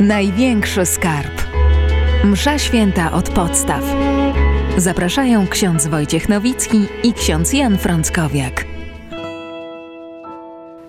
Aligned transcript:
Największy 0.00 0.86
skarb. 0.86 1.42
Msza 2.24 2.58
święta 2.58 3.12
od 3.12 3.30
podstaw. 3.30 3.84
Zapraszają 4.76 5.46
ksiądz 5.46 5.86
Wojciech 5.86 6.28
Nowicki 6.28 6.86
i 7.02 7.12
ksiądz 7.12 7.52
Jan 7.52 7.78
Frąckowiak. 7.78 8.64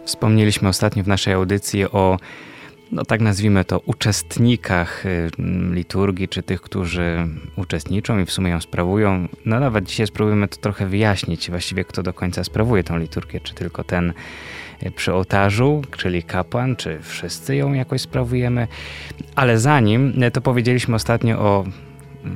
Wspomnieliśmy 0.06 0.70
ostatnio 0.70 1.04
w 1.04 1.08
naszej 1.08 1.34
audycji 1.34 1.86
o, 1.86 2.18
no 2.92 3.06
tak 3.06 3.22
nazwijmy 3.22 3.66
to, 3.66 3.80
uczestnikach 3.80 5.06
y, 5.06 5.30
liturgii, 5.72 6.28
czy 6.28 6.44
tych, 6.44 6.62
którzy 6.62 7.28
uczestniczą 7.56 8.20
i 8.20 8.26
w 8.26 8.32
sumie 8.32 8.50
ją 8.50 8.62
sprawują. 8.62 9.28
No 9.46 9.60
nawet 9.60 9.86
dzisiaj 9.86 10.08
spróbujemy 10.08 10.48
to 10.48 10.58
trochę 10.58 10.86
wyjaśnić, 10.88 11.50
właściwie 11.50 11.86
kto 11.86 12.04
do 12.04 12.14
końca 12.14 12.44
sprawuje 12.44 12.84
tą 12.84 12.98
liturgię, 12.98 13.40
czy 13.40 13.54
tylko 13.54 13.84
ten 13.84 14.14
przy 14.96 15.14
ołtarzu, 15.14 15.82
czyli 15.98 16.24
kapłan, 16.24 16.76
czy 16.76 17.00
wszyscy 17.02 17.56
ją 17.56 17.74
jakoś 17.74 18.02
sprawujemy. 18.02 18.68
Ale 19.36 19.60
zanim, 19.60 20.14
to 20.34 20.42
powiedzieliśmy 20.42 20.96
ostatnio 20.96 21.40
o 21.40 21.66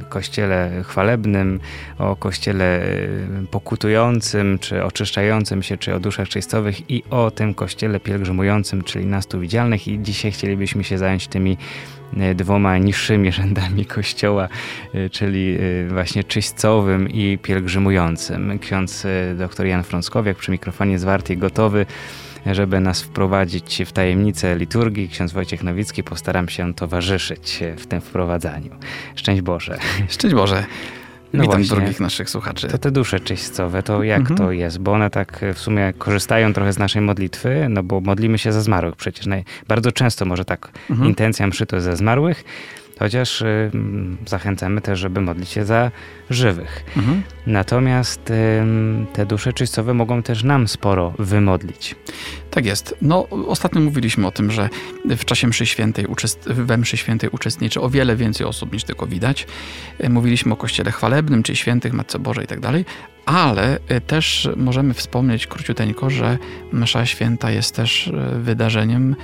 kościele 0.09 0.83
chwalebnym, 0.83 1.59
o 1.97 2.15
kościele 2.15 2.83
y, 2.83 3.47
pokutującym, 3.51 4.59
czy 4.59 4.83
oczyszczającym 4.83 5.63
się, 5.63 5.77
czy 5.77 5.93
o 5.95 5.99
duszach 5.99 6.29
czystowych 6.29 6.91
i 6.91 7.03
o 7.09 7.31
tym 7.31 7.53
kościele 7.53 7.99
pielgrzymującym, 7.99 8.83
czyli 8.83 9.05
nastu 9.05 9.39
widzialnych 9.39 9.87
i 9.87 9.99
dzisiaj 9.99 10.31
chcielibyśmy 10.31 10.83
się 10.83 10.97
zająć 10.97 11.27
tymi 11.27 11.57
y, 12.31 12.35
dwoma 12.35 12.77
niższymi 12.77 13.31
rzędami 13.41 13.85
kościoła, 13.85 14.47
y, 14.95 15.09
czyli 15.09 15.57
właśnie 15.89 16.23
czyścowym 16.23 17.09
i 17.09 17.37
pielgrzymującym. 17.41 18.59
Ksiądz 18.59 19.07
dr 19.37 19.65
Jan 19.65 19.83
Frąckowiak 19.83 20.37
przy 20.37 20.51
mikrofonie 20.51 20.99
zwarty 20.99 21.33
i 21.33 21.37
gotowy 21.37 21.85
żeby 22.51 22.79
nas 22.79 23.01
wprowadzić 23.01 23.83
w 23.85 23.91
tajemnicę 23.91 24.55
liturgii. 24.55 25.09
Ksiądz 25.09 25.31
Wojciech 25.33 25.63
Nowicki 25.63 26.03
postaram 26.03 26.49
się 26.49 26.73
towarzyszyć 26.73 27.59
w 27.77 27.87
tym 27.87 28.01
wprowadzaniu. 28.01 28.71
Szczęść 29.15 29.41
Boże. 29.41 29.77
Szczęść 30.07 30.35
Boże. 30.35 30.65
No 31.33 31.43
Witam 31.43 31.57
właśnie, 31.57 31.75
drugich 31.77 31.99
naszych 31.99 32.29
słuchaczy. 32.29 32.67
To 32.67 32.77
te 32.77 32.91
dusze 32.91 33.19
czyścowe, 33.19 33.83
to 33.83 34.03
jak 34.03 34.19
mhm. 34.19 34.37
to 34.37 34.51
jest? 34.51 34.79
Bo 34.79 34.91
one 34.91 35.09
tak 35.09 35.45
w 35.53 35.59
sumie 35.59 35.93
korzystają 35.97 36.53
trochę 36.53 36.73
z 36.73 36.77
naszej 36.77 37.01
modlitwy, 37.01 37.67
no 37.69 37.83
bo 37.83 38.01
modlimy 38.01 38.37
się 38.37 38.51
za 38.51 38.61
zmarłych 38.61 38.95
przecież. 38.95 39.25
Bardzo 39.67 39.91
często 39.91 40.25
może 40.25 40.45
tak 40.45 40.71
mhm. 40.89 41.09
intencja 41.09 41.47
mszy 41.47 41.65
to 41.65 41.81
za 41.81 41.95
zmarłych, 41.95 42.43
chociaż 42.99 43.41
y, 43.41 43.71
zachęcamy 44.25 44.81
też, 44.81 44.99
żeby 44.99 45.21
modlić 45.21 45.49
się 45.49 45.65
za 45.65 45.91
żywych. 46.29 46.83
Mhm. 46.97 47.23
Natomiast 47.47 48.29
y, 48.31 48.63
te 49.13 49.25
dusze 49.25 49.53
czystowe 49.53 49.93
mogą 49.93 50.23
też 50.23 50.43
nam 50.43 50.67
sporo 50.67 51.13
wymodlić. 51.19 51.95
Tak 52.51 52.65
jest. 52.65 52.95
No, 53.01 53.27
ostatnio 53.29 53.81
mówiliśmy 53.81 54.27
o 54.27 54.31
tym, 54.31 54.51
że 54.51 54.69
w 55.05 55.25
czasie 55.25 55.47
mszy 55.47 55.65
świętej, 55.65 56.05
we 56.45 56.77
mszy 56.77 56.97
świętej 56.97 57.29
uczestniczy 57.29 57.81
o 57.81 57.89
wiele 57.89 58.15
więcej 58.15 58.47
osób 58.47 58.73
niż 58.73 58.83
tylko 58.83 59.07
widać. 59.07 59.47
Y, 60.03 60.09
mówiliśmy 60.09 60.53
o 60.53 60.55
kościele 60.55 60.91
chwalebnym, 60.91 61.43
czy 61.43 61.55
świętych, 61.55 61.93
Matce 61.93 62.19
Bożej 62.19 62.43
i 62.43 62.47
tak 62.47 62.59
dalej, 62.59 62.85
ale 63.25 63.77
y, 63.91 64.01
też 64.01 64.49
możemy 64.55 64.93
wspomnieć 64.93 65.47
króciuteńko, 65.47 66.09
że 66.09 66.37
msza 66.71 67.05
święta 67.05 67.51
jest 67.51 67.75
też 67.75 68.07
y, 68.07 68.11
wydarzeniem 68.39 69.15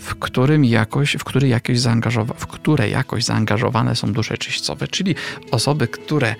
w 0.00 0.14
którym 0.14 0.64
jakoś, 0.64 1.16
w 1.16 1.24
który 1.24 1.48
jakoś 1.48 1.78
zaangażowa- 1.78 2.34
w 2.34 2.46
które 2.46 2.88
jakoś 2.88 3.24
zaangażowane 3.24 3.96
są 3.96 4.12
dusze 4.12 4.38
czyścowe, 4.38 4.88
czyli 4.88 5.14
osoby, 5.50 5.88
które 5.88 6.34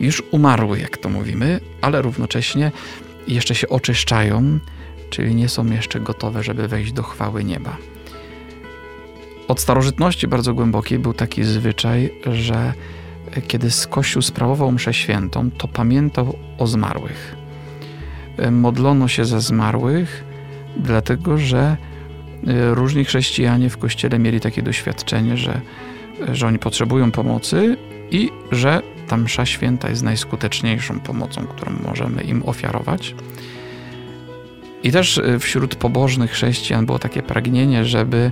już 0.00 0.22
umarły, 0.30 0.78
jak 0.78 0.96
to 0.96 1.08
mówimy, 1.08 1.60
ale 1.80 2.02
równocześnie 2.02 2.72
jeszcze 3.28 3.54
się 3.54 3.68
oczyszczają, 3.68 4.58
czyli 5.10 5.34
nie 5.34 5.48
są 5.48 5.66
jeszcze 5.66 6.00
gotowe, 6.00 6.42
żeby 6.42 6.68
wejść 6.68 6.92
do 6.92 7.02
chwały 7.02 7.44
nieba. 7.44 7.76
Od 9.48 9.60
starożytności 9.60 10.28
bardzo 10.28 10.54
głębokiej 10.54 10.98
był 10.98 11.14
taki 11.14 11.44
zwyczaj, 11.44 12.12
że 12.32 12.72
kiedy 13.48 13.68
Kościół 13.90 14.22
sprawował 14.22 14.72
mszę 14.72 14.94
świętą, 14.94 15.50
to 15.50 15.68
pamiętał 15.68 16.38
o 16.58 16.66
zmarłych. 16.66 17.36
Modlono 18.50 19.08
się 19.08 19.24
za 19.24 19.40
zmarłych, 19.40 20.24
dlatego 20.76 21.38
że 21.38 21.76
różni 22.46 23.04
chrześcijanie 23.04 23.70
w 23.70 23.78
kościele 23.78 24.18
mieli 24.18 24.40
takie 24.40 24.62
doświadczenie, 24.62 25.36
że, 25.36 25.60
że 26.32 26.46
oni 26.46 26.58
potrzebują 26.58 27.10
pomocy 27.10 27.76
i 28.10 28.30
że 28.52 28.82
ta 29.08 29.16
msza 29.16 29.46
święta 29.46 29.90
jest 29.90 30.02
najskuteczniejszą 30.02 31.00
pomocą, 31.00 31.46
którą 31.46 31.72
możemy 31.84 32.22
im 32.22 32.42
ofiarować. 32.46 33.14
I 34.82 34.92
też 34.92 35.18
y, 35.18 35.38
wśród 35.38 35.74
pobożnych 35.74 36.30
chrześcijan 36.30 36.86
było 36.86 36.98
takie 36.98 37.22
pragnienie, 37.22 37.84
żeby 37.84 38.30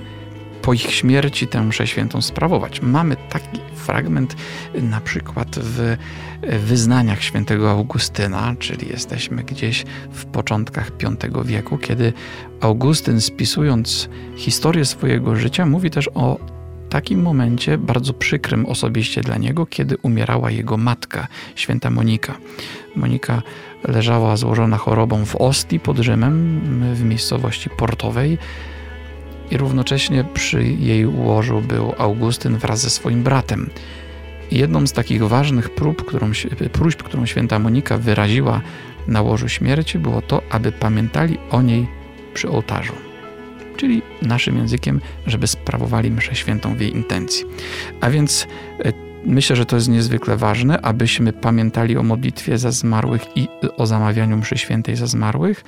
po 0.62 0.72
ich 0.72 0.94
śmierci 0.94 1.46
tę 1.46 1.62
mszę 1.62 1.86
świętą 1.86 2.22
sprawować. 2.22 2.82
Mamy 2.82 3.16
taki 3.30 3.60
fragment 3.74 4.36
na 4.82 5.00
przykład 5.00 5.58
w 5.58 5.96
wyznaniach 6.42 7.22
świętego 7.22 7.70
Augustyna, 7.70 8.54
czyli 8.58 8.88
jesteśmy 8.88 9.42
gdzieś 9.42 9.84
w 10.12 10.24
początkach 10.24 10.90
V 11.32 11.44
wieku, 11.44 11.78
kiedy 11.78 12.12
Augustyn 12.60 13.20
spisując 13.20 14.08
historię 14.36 14.84
swojego 14.84 15.36
życia 15.36 15.66
mówi 15.66 15.90
też 15.90 16.10
o 16.14 16.38
takim 16.90 17.22
momencie 17.22 17.78
bardzo 17.78 18.12
przykrym 18.12 18.66
osobiście 18.66 19.20
dla 19.20 19.36
niego, 19.36 19.66
kiedy 19.66 19.96
umierała 20.02 20.50
jego 20.50 20.76
matka, 20.76 21.26
święta 21.54 21.90
Monika. 21.90 22.34
Monika 22.96 23.42
leżała 23.84 24.36
złożona 24.36 24.76
chorobą 24.76 25.24
w 25.24 25.36
Ostii 25.36 25.80
pod 25.80 25.98
Rzymem, 25.98 26.60
w 26.94 27.04
miejscowości 27.04 27.70
portowej 27.70 28.38
i 29.50 29.56
równocześnie 29.56 30.24
przy 30.34 30.64
jej 30.64 31.06
łożu 31.06 31.60
był 31.60 31.92
Augustyn 31.98 32.56
wraz 32.56 32.80
ze 32.80 32.90
swoim 32.90 33.22
bratem. 33.22 33.70
Jedną 34.50 34.86
z 34.86 34.92
takich 34.92 35.22
ważnych 35.22 35.70
prób, 35.70 36.04
którą, 36.04 36.30
próśb, 36.72 37.02
którą 37.02 37.26
święta 37.26 37.58
Monika 37.58 37.98
wyraziła 37.98 38.60
na 39.08 39.22
łożu 39.22 39.48
śmierci, 39.48 39.98
było 39.98 40.22
to, 40.22 40.42
aby 40.50 40.72
pamiętali 40.72 41.38
o 41.50 41.62
niej 41.62 41.86
przy 42.34 42.50
ołtarzu. 42.50 42.92
Czyli 43.76 44.02
naszym 44.22 44.56
językiem, 44.56 45.00
żeby 45.26 45.46
sprawowali 45.46 46.10
mszę 46.10 46.34
świętą 46.34 46.74
w 46.74 46.80
jej 46.80 46.94
intencji. 46.94 47.44
A 48.00 48.10
więc 48.10 48.46
e, 48.84 48.92
myślę, 49.24 49.56
że 49.56 49.66
to 49.66 49.76
jest 49.76 49.88
niezwykle 49.88 50.36
ważne, 50.36 50.80
abyśmy 50.80 51.32
pamiętali 51.32 51.96
o 51.96 52.02
modlitwie 52.02 52.58
za 52.58 52.70
zmarłych 52.70 53.36
i 53.36 53.48
o 53.76 53.86
zamawianiu 53.86 54.36
mszy 54.36 54.58
świętej 54.58 54.96
za 54.96 55.06
zmarłych. 55.06 55.64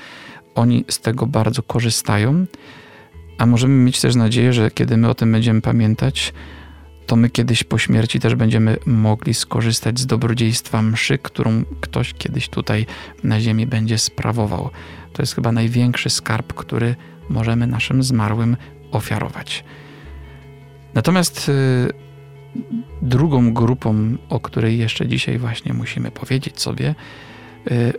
Oni 0.54 0.84
z 0.88 1.00
tego 1.00 1.26
bardzo 1.26 1.62
korzystają. 1.62 2.46
A 3.38 3.46
możemy 3.46 3.74
mieć 3.74 4.00
też 4.00 4.14
nadzieję, 4.14 4.52
że 4.52 4.70
kiedy 4.70 4.96
my 4.96 5.08
o 5.08 5.14
tym 5.14 5.32
będziemy 5.32 5.60
pamiętać, 5.60 6.32
to 7.06 7.16
my 7.16 7.30
kiedyś 7.30 7.64
po 7.64 7.78
śmierci 7.78 8.20
też 8.20 8.34
będziemy 8.34 8.76
mogli 8.86 9.34
skorzystać 9.34 9.98
z 10.00 10.06
dobrodziejstwa 10.06 10.82
mszy, 10.82 11.18
którą 11.18 11.64
ktoś 11.80 12.14
kiedyś 12.14 12.48
tutaj 12.48 12.86
na 13.24 13.40
ziemi 13.40 13.66
będzie 13.66 13.98
sprawował. 13.98 14.70
To 15.12 15.22
jest 15.22 15.34
chyba 15.34 15.52
największy 15.52 16.10
skarb, 16.10 16.52
który 16.52 16.96
możemy 17.28 17.66
naszym 17.66 18.02
zmarłym 18.02 18.56
ofiarować. 18.90 19.64
Natomiast 20.94 21.48
y, 21.48 21.88
drugą 23.02 23.54
grupą, 23.54 24.16
o 24.28 24.40
której 24.40 24.78
jeszcze 24.78 25.06
dzisiaj 25.06 25.38
właśnie 25.38 25.72
musimy 25.72 26.10
powiedzieć 26.10 26.60
sobie, 26.60 26.94
y, 27.70 27.92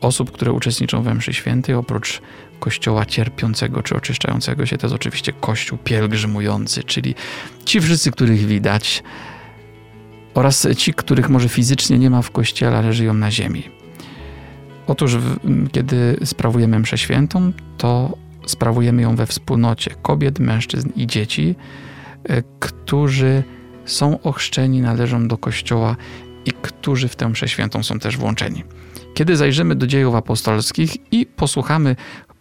osób, 0.00 0.32
które 0.32 0.52
uczestniczą 0.52 1.02
we 1.02 1.14
mszy 1.14 1.34
świętej, 1.34 1.74
oprócz 1.74 2.22
kościoła 2.58 3.06
cierpiącego 3.06 3.82
czy 3.82 3.96
oczyszczającego 3.96 4.66
się, 4.66 4.78
to 4.78 4.86
jest 4.86 4.94
oczywiście 4.94 5.32
kościół 5.32 5.78
pielgrzymujący, 5.84 6.82
czyli 6.82 7.14
ci 7.64 7.80
wszyscy, 7.80 8.10
których 8.10 8.46
widać, 8.46 9.02
oraz 10.34 10.66
ci, 10.76 10.94
których 10.94 11.28
może 11.28 11.48
fizycznie 11.48 11.98
nie 11.98 12.10
ma 12.10 12.22
w 12.22 12.30
kościele, 12.30 12.78
ale 12.78 12.92
żyją 12.92 13.14
na 13.14 13.30
ziemi. 13.30 13.62
Otóż, 14.86 15.16
kiedy 15.72 16.16
sprawujemy 16.24 16.78
mszę 16.78 16.98
świętą, 16.98 17.52
to 17.78 18.16
sprawujemy 18.46 19.02
ją 19.02 19.16
we 19.16 19.26
wspólnocie 19.26 19.90
kobiet, 20.02 20.38
mężczyzn 20.38 20.88
i 20.96 21.06
dzieci, 21.06 21.54
e, 22.24 22.42
którzy 22.60 23.42
są 23.84 24.22
ochrzczeni, 24.22 24.80
należą 24.80 25.28
do 25.28 25.38
kościoła 25.38 25.96
i 26.44 26.52
którzy 26.52 27.08
w 27.08 27.16
tę 27.16 27.28
mszę 27.28 27.48
świętą 27.48 27.82
są 27.82 27.98
też 27.98 28.16
włączeni. 28.16 28.64
Kiedy 29.16 29.36
zajrzymy 29.36 29.74
do 29.74 29.86
dziejów 29.86 30.14
apostolskich 30.14 31.12
i 31.12 31.26
posłuchamy 31.26 31.96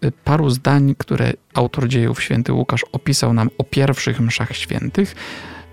y, 0.06 0.12
paru 0.24 0.50
zdań, 0.50 0.96
które 0.98 1.34
autor 1.54 1.88
dziejów 1.88 2.24
święty 2.24 2.54
Łukasz 2.54 2.86
opisał 2.92 3.34
nam 3.34 3.50
o 3.58 3.64
pierwszych 3.64 4.20
mszach 4.20 4.56
świętych, 4.56 5.16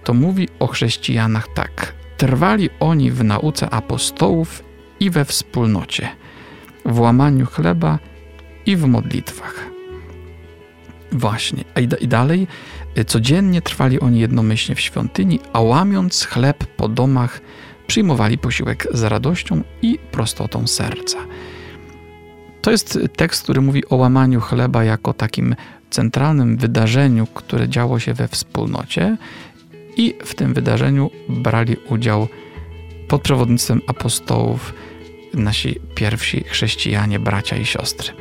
to 0.05 0.15
mówi 0.15 0.49
o 0.59 0.67
chrześcijanach 0.67 1.49
tak. 1.55 1.95
Trwali 2.17 2.71
oni 2.81 3.11
w 3.11 3.25
nauce 3.25 3.71
apostołów 3.71 4.63
i 5.01 5.11
we 5.11 5.25
wspólnocie, 5.25 6.09
w 6.85 7.01
łamaniu 7.01 7.47
chleba 7.47 7.99
i 8.67 8.77
w 8.77 8.87
modlitwach. 8.87 9.67
Właśnie. 11.13 11.65
I 12.01 12.09
dalej, 12.09 12.47
y, 12.99 13.05
codziennie 13.05 13.63
trwali 13.63 14.01
oni 14.01 14.21
jednomyślnie 14.21 14.77
w 14.77 14.81
świątyni, 14.81 15.41
a 15.53 15.61
łamiąc 15.61 16.25
chleb 16.25 16.65
po 16.77 16.89
domach, 16.89 17.41
przyjmowali 17.87 18.39
posiłek 18.39 18.87
z 18.93 19.03
radością 19.03 19.63
i 19.83 19.99
prostotą 20.11 20.67
serca. 20.67 21.19
To 22.63 22.71
jest 22.71 22.99
tekst, 23.17 23.43
który 23.43 23.61
mówi 23.61 23.89
o 23.89 23.97
łamaniu 23.97 24.41
chleba 24.41 24.85
jako 24.85 25.13
takim 25.13 25.57
centralnym 25.91 26.57
wydarzeniu, 26.57 27.27
które 27.27 27.69
działo 27.69 27.99
się 27.99 28.15
we 28.15 28.29
wspólnocie, 28.29 29.17
i 29.97 30.15
w 30.25 30.35
tym 30.35 30.55
wydarzeniu 30.55 31.11
brali 31.29 31.77
udział 31.89 32.29
pod 33.09 33.23
przewodnictwem 33.23 33.81
apostołów 33.87 34.75
nasi 35.35 35.81
pierwsi 35.95 36.45
chrześcijanie, 36.45 37.19
bracia 37.19 37.57
i 37.57 37.65
siostry. 37.65 38.13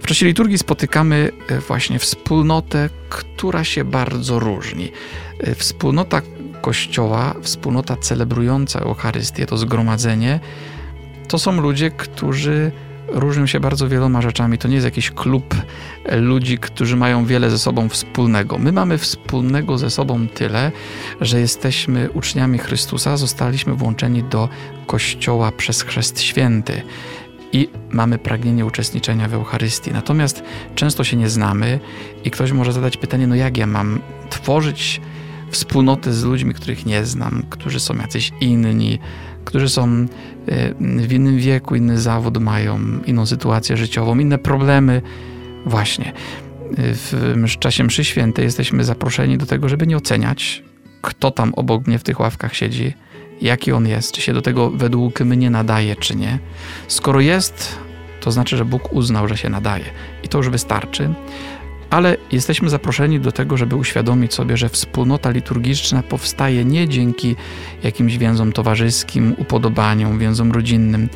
W 0.00 0.06
czasie 0.06 0.26
liturgii 0.26 0.58
spotykamy 0.58 1.32
e, 1.48 1.58
właśnie 1.58 1.98
wspólnotę, 1.98 2.90
która 3.08 3.64
się 3.64 3.84
bardzo 3.84 4.38
różni. 4.38 4.92
E, 5.38 5.54
wspólnota 5.54 6.22
Kościoła, 6.62 7.34
wspólnota 7.42 7.96
celebrująca 7.96 8.80
Eucharystię, 8.80 9.46
to 9.46 9.56
zgromadzenie, 9.56 10.40
to 11.28 11.38
są 11.38 11.60
ludzie, 11.60 11.90
którzy 11.90 12.72
różnią 13.08 13.46
się 13.46 13.60
bardzo 13.60 13.88
wieloma 13.88 14.22
rzeczami. 14.22 14.58
To 14.58 14.68
nie 14.68 14.74
jest 14.74 14.84
jakiś 14.84 15.10
klub 15.10 15.54
ludzi, 16.12 16.58
którzy 16.58 16.96
mają 16.96 17.24
wiele 17.24 17.50
ze 17.50 17.58
sobą 17.58 17.88
wspólnego. 17.88 18.58
My 18.58 18.72
mamy 18.72 18.98
wspólnego 18.98 19.78
ze 19.78 19.90
sobą 19.90 20.28
tyle, 20.28 20.72
że 21.20 21.40
jesteśmy 21.40 22.10
uczniami 22.10 22.58
Chrystusa, 22.58 23.16
zostaliśmy 23.16 23.74
włączeni 23.74 24.22
do 24.22 24.48
Kościoła 24.86 25.52
przez 25.52 25.82
Chrzest 25.82 26.20
Święty 26.20 26.82
i 27.52 27.68
mamy 27.90 28.18
pragnienie 28.18 28.66
uczestniczenia 28.66 29.28
w 29.28 29.34
Eucharystii. 29.34 29.90
Natomiast 29.92 30.42
często 30.74 31.04
się 31.04 31.16
nie 31.16 31.28
znamy 31.28 31.80
i 32.24 32.30
ktoś 32.30 32.52
może 32.52 32.72
zadać 32.72 32.96
pytanie, 32.96 33.26
no 33.26 33.34
jak 33.34 33.56
ja 33.56 33.66
mam 33.66 34.00
tworzyć 34.30 35.00
wspólnotę 35.52 36.12
z 36.12 36.24
ludźmi, 36.24 36.54
których 36.54 36.86
nie 36.86 37.06
znam, 37.06 37.42
którzy 37.50 37.80
są 37.80 37.96
jacyś 37.96 38.32
inni, 38.40 38.98
którzy 39.44 39.68
są 39.68 40.06
e, 40.48 40.74
w 40.80 41.12
innym 41.12 41.38
wieku, 41.38 41.74
inny 41.74 42.00
zawód 42.00 42.38
mają, 42.38 42.78
inną 43.06 43.26
sytuację 43.26 43.76
życiową, 43.76 44.18
inne 44.18 44.38
problemy. 44.38 45.02
Właśnie. 45.66 46.12
W 47.34 47.58
czasie 47.58 47.84
mszy 47.84 48.04
świętej 48.04 48.44
jesteśmy 48.44 48.84
zaproszeni 48.84 49.38
do 49.38 49.46
tego, 49.46 49.68
żeby 49.68 49.86
nie 49.86 49.96
oceniać, 49.96 50.62
kto 51.02 51.30
tam 51.30 51.54
obok 51.54 51.86
mnie 51.86 51.98
w 51.98 52.02
tych 52.02 52.20
ławkach 52.20 52.54
siedzi, 52.54 52.94
jaki 53.40 53.72
on 53.72 53.86
jest, 53.86 54.12
czy 54.12 54.20
się 54.20 54.32
do 54.32 54.42
tego 54.42 54.70
według 54.70 55.20
mnie 55.20 55.50
nadaje, 55.50 55.96
czy 55.96 56.16
nie. 56.16 56.38
Skoro 56.88 57.20
jest, 57.20 57.78
to 58.20 58.30
znaczy, 58.30 58.56
że 58.56 58.64
Bóg 58.64 58.92
uznał, 58.92 59.28
że 59.28 59.36
się 59.36 59.48
nadaje. 59.48 59.84
I 60.22 60.28
to 60.28 60.38
już 60.38 60.48
wystarczy 60.48 61.14
ale 61.92 62.16
jesteśmy 62.30 62.70
zaproszeni 62.70 63.20
do 63.20 63.32
tego, 63.32 63.56
żeby 63.56 63.76
uświadomić 63.76 64.34
sobie, 64.34 64.56
że 64.56 64.68
wspólnota 64.68 65.30
liturgiczna 65.30 66.02
powstaje 66.02 66.64
nie 66.64 66.88
dzięki 66.88 67.36
jakimś 67.82 68.16
więzom 68.16 68.52
towarzyskim, 68.52 69.34
upodobaniom, 69.38 70.18
więzom 70.18 70.52
rodzinnym, 70.52 71.08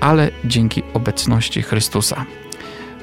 ale 0.00 0.30
dzięki 0.44 0.82
obecności 0.94 1.62
Chrystusa. 1.62 2.26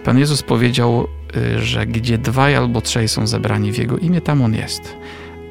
Pan 0.04 0.20
Jezus 0.20 0.44
powiedział, 0.44 1.08
y, 1.36 1.60
że 1.60 1.86
gdzie 1.86 2.18
dwaj 2.18 2.56
albo 2.56 2.82
trzej 2.82 3.08
są 3.08 3.28
zebrani 3.28 3.72
w 3.72 3.78
Jego 3.78 3.98
imię, 3.98 4.22
tam 4.22 4.42
On 4.42 4.54
jest. 4.54 4.98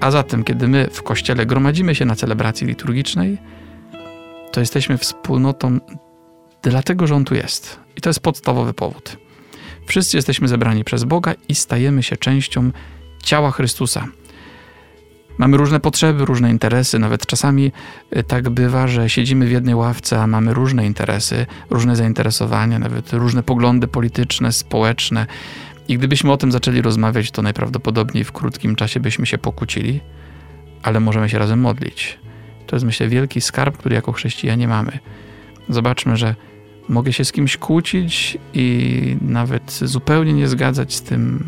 A 0.01 0.11
zatem, 0.11 0.45
kiedy 0.45 0.69
my 0.69 0.89
w 0.93 1.03
Kościele 1.03 1.47
gromadzimy 1.47 1.95
się 1.95 2.05
na 2.05 2.17
celebracji 2.17 2.67
liturgicznej, 2.67 3.39
to 4.53 4.61
jesteśmy 4.61 4.99
wspólnotą 4.99 5.79
dlatego, 6.63 7.07
że 7.07 7.15
On 7.15 7.25
tu 7.25 7.35
jest. 7.35 7.81
I 7.97 8.01
to 8.01 8.09
jest 8.09 8.21
podstawowy 8.21 8.75
powód. 8.75 9.30
Wszyscy 9.87 10.17
jesteśmy 10.17 10.49
zebrani 10.49 10.85
przez 10.85 11.05
Boga 11.05 11.35
i 11.49 11.55
stajemy 11.55 12.03
się 12.03 12.17
częścią 12.17 12.71
ciała 13.23 13.51
Chrystusa. 13.51 14.07
Mamy 15.39 15.57
różne 15.57 15.81
potrzeby, 15.81 16.25
różne 16.25 16.51
interesy, 16.51 16.99
nawet 16.99 17.27
czasami 17.27 17.73
y, 18.17 18.23
tak 18.23 18.49
bywa, 18.49 18.89
że 18.89 19.11
siedzimy 19.11 19.47
w 19.47 19.51
jednej 19.51 19.75
ławce, 19.75 20.23
a 20.23 20.27
mamy 20.27 20.55
różne 20.55 20.87
interesy, 20.87 21.47
różne 21.71 21.97
zainteresowania, 21.97 22.79
nawet 22.79 23.13
różne 23.13 23.43
poglądy 23.43 23.89
polityczne, 23.89 24.53
społeczne. 24.53 25.27
I 25.89 25.99
gdybyśmy 25.99 26.33
o 26.33 26.37
tym 26.37 26.53
zaczęli 26.53 26.83
rozmawiać, 26.83 27.31
to 27.31 27.43
najprawdopodobniej 27.43 28.25
w 28.25 28.33
krótkim 28.33 28.77
czasie 28.77 29.01
byśmy 29.01 29.27
się 29.27 29.39
pokłócili, 29.39 30.01
ale 30.83 31.01
możemy 31.01 31.29
się 31.29 31.39
razem 31.39 31.61
modlić. 31.61 32.19
To 32.67 32.77
jest, 32.77 32.87
myślę, 32.87 33.09
wielki 33.09 33.41
skarb, 33.41 33.77
który 33.77 33.95
jako 33.95 34.13
chrześcijanie 34.13 34.69
mamy. 34.69 34.99
Zobaczmy, 35.69 36.17
że 36.17 36.35
Mogę 36.91 37.13
się 37.13 37.25
z 37.25 37.33
kimś 37.33 37.57
kłócić 37.57 38.39
i 38.55 39.17
nawet 39.21 39.73
zupełnie 39.73 40.33
nie 40.33 40.49
zgadzać 40.49 40.95
z 40.95 41.03
tym 41.03 41.45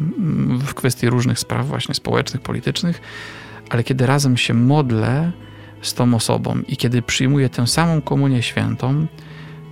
w 0.67 0.75
kwestii 0.75 1.11
różnych 1.11 1.39
spraw, 1.39 1.67
właśnie 1.67 1.95
społecznych, 1.95 2.43
politycznych, 2.43 3.01
ale 3.71 3.85
kiedy 3.85 4.07
razem 4.07 4.37
się 4.37 4.55
modlę 4.55 5.33
z 5.83 5.95
tą 5.95 6.15
osobą 6.15 6.59
i 6.69 6.77
kiedy 6.77 7.03
przyjmuję 7.03 7.49
tę 7.49 7.67
samą 7.67 8.03
komunię 8.03 8.43
świętą, 8.43 9.07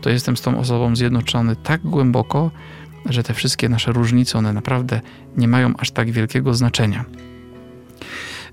to 0.01 0.11
jestem 0.11 0.37
z 0.37 0.41
tą 0.41 0.59
osobą 0.59 0.97
zjednoczony 0.97 1.57
tak 1.57 1.81
głęboko, 1.83 2.51
że 3.07 3.23
te 3.23 3.35
wszystkie 3.35 3.69
nasze 3.69 3.93
różnice, 3.93 4.39
one 4.39 4.53
naprawdę 4.53 5.01
nie 5.37 5.49
mają 5.49 5.73
aż 5.79 5.91
tak 5.91 6.11
wielkiego 6.11 6.55
znaczenia. 6.55 7.05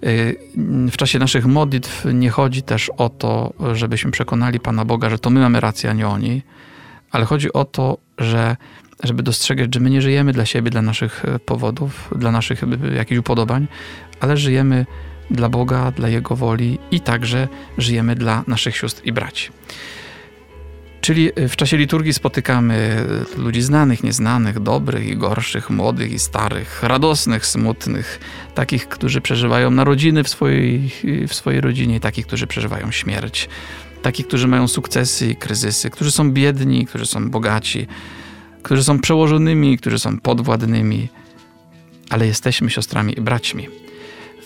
Y, 0.03 0.37
w 0.91 0.97
czasie 0.97 1.19
naszych 1.19 1.45
modlitw 1.45 2.05
nie 2.13 2.29
chodzi 2.29 2.63
też 2.63 2.91
o 2.97 3.09
to, 3.09 3.53
żebyśmy 3.73 4.11
przekonali 4.11 4.59
Pana 4.59 4.85
Boga, 4.85 5.09
że 5.09 5.19
to 5.19 5.29
my 5.29 5.39
mamy 5.39 5.59
rację, 5.59 5.89
a 5.89 5.93
nie 5.93 6.07
oni, 6.07 6.41
ale 7.11 7.25
chodzi 7.25 7.53
o 7.53 7.65
to, 7.65 7.97
że 8.17 8.55
żeby 9.03 9.23
dostrzegać, 9.23 9.73
że 9.73 9.79
my 9.79 9.89
nie 9.89 10.01
żyjemy 10.01 10.33
dla 10.33 10.45
siebie, 10.45 10.71
dla 10.71 10.81
naszych 10.81 11.25
e, 11.25 11.39
powodów, 11.39 12.09
dla 12.15 12.31
naszych 12.31 12.63
e, 12.63 12.67
jakichś 12.95 13.19
upodobań, 13.19 13.67
ale 14.19 14.37
żyjemy 14.37 14.85
dla 15.31 15.49
Boga, 15.49 15.91
dla 15.91 16.09
Jego 16.09 16.35
woli 16.35 16.79
i 16.91 16.99
także 16.99 17.47
żyjemy 17.77 18.15
dla 18.15 18.43
naszych 18.47 18.75
sióstr 18.77 19.01
i 19.05 19.11
braci. 19.11 19.49
Czyli 21.01 21.31
e, 21.35 21.47
w 21.47 21.55
czasie 21.55 21.77
liturgii 21.77 22.13
spotykamy 22.13 23.05
ludzi 23.37 23.61
znanych, 23.61 24.03
nieznanych, 24.03 24.59
dobrych 24.59 25.07
i 25.07 25.17
gorszych, 25.17 25.69
młodych 25.69 26.11
i 26.11 26.19
starych, 26.19 26.83
radosnych, 26.83 27.45
smutnych, 27.45 28.19
takich, 28.55 28.87
którzy 28.87 29.21
przeżywają 29.21 29.71
narodziny 29.71 30.23
w 30.23 30.29
swojej, 30.29 30.91
w 31.27 31.33
swojej 31.33 31.61
rodzinie, 31.61 31.99
takich, 31.99 32.27
którzy 32.27 32.47
przeżywają 32.47 32.91
śmierć, 32.91 33.49
takich, 34.01 34.27
którzy 34.27 34.47
mają 34.47 34.67
sukcesy 34.67 35.27
i 35.27 35.35
kryzysy, 35.35 35.89
którzy 35.89 36.11
są 36.11 36.31
biedni, 36.31 36.85
którzy 36.85 37.05
są 37.05 37.29
bogaci, 37.29 37.87
którzy 38.63 38.83
są 38.83 38.99
przełożonymi, 38.99 39.77
którzy 39.77 39.99
są 39.99 40.19
podwładnymi, 40.19 41.09
ale 42.09 42.27
jesteśmy 42.27 42.69
siostrami 42.69 43.17
i 43.17 43.21
braćmi. 43.21 43.67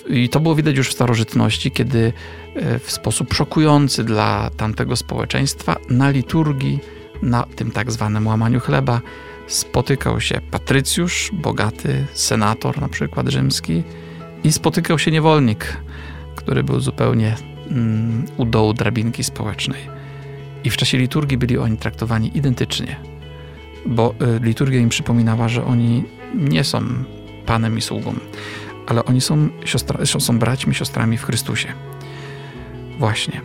I 0.10 0.30
to 0.30 0.40
było 0.40 0.56
widać 0.56 0.78
już 0.78 0.90
w 0.90 0.94
starożytności, 0.94 1.72
kiedy 1.72 2.14
e, 2.56 2.80
w 2.80 2.92
sposób 2.92 3.34
szokujący 3.34 4.04
dla 4.04 4.50
tamtego 4.58 4.96
społeczeństwa 4.96 5.76
na 5.90 6.10
liturgii, 6.10 6.80
na 7.22 7.44
tym 7.44 7.72
tak 7.72 7.92
zwanym 7.92 8.28
łamaniu 8.28 8.60
chleba, 8.60 9.02
spotykał 9.48 10.22
się 10.22 10.42
patrycjusz, 10.52 11.30
bogaty 11.34 12.06
senator, 12.14 12.82
na 12.82 12.90
przykład 12.90 13.30
rzymski, 13.30 13.84
i 14.44 14.52
spotykał 14.52 15.00
się 15.00 15.12
niewolnik, 15.12 15.78
który 16.36 16.64
był 16.64 16.80
zupełnie 16.80 17.51
u 18.38 18.46
dołu 18.46 18.74
drabinki 18.74 19.24
społecznej. 19.24 19.82
I 20.64 20.70
w 20.70 20.78
czasie 20.78 20.98
liturgii 20.98 21.38
byli 21.38 21.58
oni 21.58 21.78
traktowani 21.78 22.38
identycznie, 22.38 22.96
bo 23.86 24.14
y, 24.38 24.40
liturgia 24.46 24.80
im 24.80 24.90
przypominała, 24.90 25.50
że 25.50 25.66
oni 25.66 26.04
nie 26.34 26.64
są 26.64 26.82
panem 27.46 27.78
i 27.78 27.82
sługą, 27.82 28.14
ale 28.88 29.06
oni 29.06 29.22
są, 29.22 29.50
siostra, 29.66 30.06
są 30.06 30.40
braćmi, 30.40 30.76
siostrami 30.76 31.18
w 31.18 31.24
Chrystusie. 31.24 31.68
Właśnie. 33.00 33.42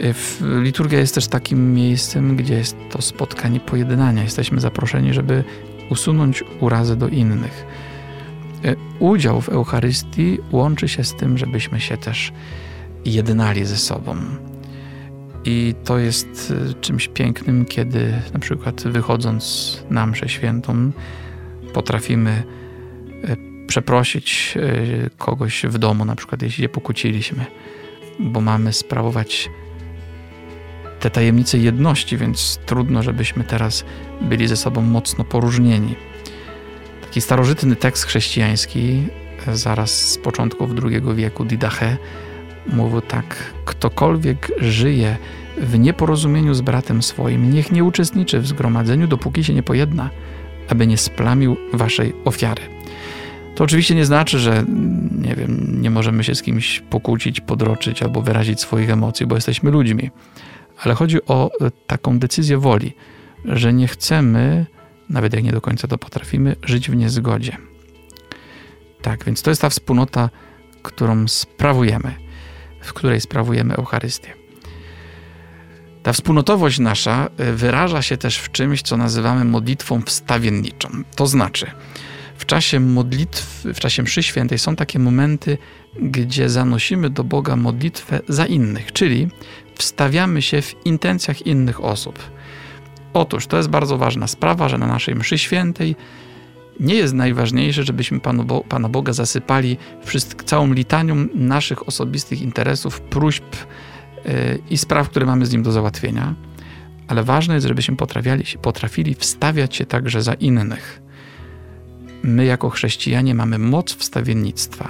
Y, 0.00 0.14
liturgia 0.62 0.98
jest 0.98 1.14
też 1.14 1.28
takim 1.28 1.74
miejscem, 1.74 2.36
gdzie 2.36 2.54
jest 2.54 2.76
to 2.90 3.02
spotkanie 3.02 3.60
pojednania. 3.60 4.22
Jesteśmy 4.22 4.60
zaproszeni, 4.60 5.14
żeby 5.14 5.44
usunąć 5.90 6.44
urazę 6.60 6.96
do 6.96 7.08
innych. 7.08 7.66
Y, 8.64 8.76
udział 8.98 9.40
w 9.40 9.48
Eucharystii 9.48 10.38
łączy 10.52 10.88
się 10.88 11.04
z 11.04 11.14
tym, 11.14 11.38
żebyśmy 11.38 11.80
się 11.80 11.96
też 11.96 12.32
jednali 13.04 13.64
ze 13.64 13.76
sobą. 13.76 14.16
I 15.44 15.74
to 15.84 15.98
jest 15.98 16.52
e, 16.70 16.74
czymś 16.74 17.08
pięknym, 17.08 17.64
kiedy 17.64 18.14
na 18.32 18.38
przykład 18.38 18.82
wychodząc 18.82 19.78
na 19.90 20.06
mszę 20.06 20.28
świętą 20.28 20.92
potrafimy 21.72 22.42
e, 23.24 23.36
przeprosić 23.66 24.54
e, 24.56 25.10
kogoś 25.18 25.66
w 25.66 25.78
domu, 25.78 26.04
na 26.04 26.16
przykład 26.16 26.42
jeśli 26.42 26.62
się 26.62 26.68
pokłóciliśmy, 26.68 27.46
bo 28.18 28.40
mamy 28.40 28.72
sprawować 28.72 29.50
te 31.00 31.10
tajemnice 31.10 31.58
jedności, 31.58 32.16
więc 32.16 32.58
trudno, 32.66 33.02
żebyśmy 33.02 33.44
teraz 33.44 33.84
byli 34.20 34.48
ze 34.48 34.56
sobą 34.56 34.82
mocno 34.82 35.24
poróżnieni. 35.24 35.94
Taki 37.00 37.20
starożytny 37.20 37.76
tekst 37.76 38.04
chrześcijański, 38.04 39.02
zaraz 39.52 40.08
z 40.08 40.18
początków 40.18 40.70
II 40.84 41.02
wieku, 41.14 41.44
Didache, 41.44 41.96
Mówił 42.66 43.00
tak: 43.00 43.54
Ktokolwiek 43.64 44.52
żyje 44.60 45.16
w 45.58 45.78
nieporozumieniu 45.78 46.54
z 46.54 46.60
bratem 46.60 47.02
swoim, 47.02 47.52
niech 47.52 47.72
nie 47.72 47.84
uczestniczy 47.84 48.40
w 48.40 48.46
zgromadzeniu, 48.46 49.06
dopóki 49.06 49.44
się 49.44 49.54
nie 49.54 49.62
pojedna, 49.62 50.10
aby 50.68 50.86
nie 50.86 50.96
splamił 50.96 51.56
waszej 51.72 52.12
ofiary. 52.24 52.62
To 53.54 53.64
oczywiście 53.64 53.94
nie 53.94 54.04
znaczy, 54.04 54.38
że 54.38 54.64
nie 55.18 55.34
wiem, 55.34 55.82
nie 55.82 55.90
możemy 55.90 56.24
się 56.24 56.34
z 56.34 56.42
kimś 56.42 56.80
pokłócić, 56.80 57.40
podroczyć 57.40 58.02
albo 58.02 58.22
wyrazić 58.22 58.60
swoich 58.60 58.90
emocji, 58.90 59.26
bo 59.26 59.34
jesteśmy 59.34 59.70
ludźmi. 59.70 60.10
Ale 60.82 60.94
chodzi 60.94 61.26
o 61.26 61.50
e, 61.60 61.70
taką 61.86 62.18
decyzję 62.18 62.58
woli, 62.58 62.92
że 63.44 63.72
nie 63.72 63.88
chcemy 63.88 64.66
nawet 65.12 65.34
jak 65.34 65.44
nie 65.44 65.52
do 65.52 65.60
końca 65.60 65.88
to 65.88 65.98
potrafimy, 65.98 66.56
żyć 66.62 66.90
w 66.90 66.96
niezgodzie. 66.96 67.56
Tak, 69.02 69.24
więc 69.24 69.42
to 69.42 69.50
jest 69.50 69.62
ta 69.62 69.68
wspólnota, 69.68 70.30
którą 70.82 71.28
sprawujemy, 71.28 72.14
w 72.82 72.92
której 72.92 73.20
sprawujemy 73.20 73.76
Eucharystię. 73.76 74.34
Ta 76.02 76.12
wspólnotowość 76.12 76.78
nasza 76.78 77.28
y, 77.40 77.52
wyraża 77.52 78.02
się 78.02 78.16
też 78.16 78.38
w 78.38 78.52
czymś, 78.52 78.82
co 78.82 78.96
nazywamy 78.96 79.44
modlitwą 79.44 80.02
wstawienniczą. 80.02 80.88
To 81.16 81.26
znaczy, 81.26 81.66
w 82.38 82.46
czasie 82.46 82.80
modlitw, 82.80 83.64
w 83.64 83.80
czasie 83.80 84.02
mszy 84.02 84.22
świętej 84.22 84.58
są 84.58 84.76
takie 84.76 84.98
momenty, 84.98 85.58
gdzie 86.00 86.48
zanosimy 86.48 87.10
do 87.10 87.24
Boga 87.24 87.56
modlitwę 87.56 88.20
za 88.28 88.46
innych, 88.46 88.92
czyli 88.92 89.28
wstawiamy 89.74 90.42
się 90.42 90.62
w 90.62 90.86
intencjach 90.86 91.46
innych 91.46 91.84
osób. 91.84 92.18
Otóż 93.14 93.46
to 93.46 93.56
jest 93.56 93.68
bardzo 93.68 93.98
ważna 93.98 94.26
sprawa, 94.26 94.68
że 94.68 94.78
na 94.78 94.86
naszej 94.86 95.14
mszy 95.14 95.38
świętej 95.38 95.96
nie 96.80 96.94
jest 96.94 97.14
najważniejsze, 97.14 97.84
żebyśmy 97.84 98.20
Panu 98.20 98.44
Bo 98.44 98.60
Pana 98.60 98.88
Boga 98.88 99.12
zasypali 99.12 99.76
wszystk, 100.04 100.44
całą 100.44 100.72
litanią 100.72 101.26
naszych 101.34 101.88
osobistych 101.88 102.42
interesów, 102.42 103.00
próśb 103.00 103.44
yy, 104.24 104.32
i 104.70 104.78
spraw, 104.78 105.08
które 105.08 105.26
mamy 105.26 105.46
z 105.46 105.52
Nim 105.52 105.62
do 105.62 105.72
załatwienia, 105.72 106.34
ale 107.08 107.24
ważne 107.24 107.54
jest, 107.54 107.66
żebyśmy 107.66 107.96
potrafili, 107.96 108.44
potrafili 108.62 109.14
wstawiać 109.14 109.76
się 109.76 109.86
także 109.86 110.22
za 110.22 110.34
innych. 110.34 111.02
My, 112.22 112.44
jako 112.44 112.70
chrześcijanie, 112.70 113.34
mamy 113.34 113.58
moc 113.58 113.94
wstawiennictwa 113.94 114.88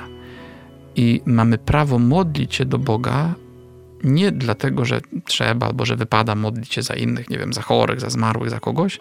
i 0.96 1.20
mamy 1.26 1.58
prawo 1.58 1.98
modlić 1.98 2.54
się 2.54 2.64
do 2.64 2.78
Boga 2.78 3.34
nie 4.04 4.32
dlatego, 4.32 4.84
że 4.84 5.00
trzeba 5.24 5.66
albo 5.66 5.86
że 5.86 5.96
wypada 5.96 6.34
modlić 6.34 6.74
się 6.74 6.82
za 6.82 6.94
innych, 6.94 7.30
nie 7.30 7.38
wiem, 7.38 7.52
za 7.52 7.62
chorych, 7.62 8.00
za 8.00 8.10
zmarłych, 8.10 8.50
za 8.50 8.60
kogoś, 8.60 9.00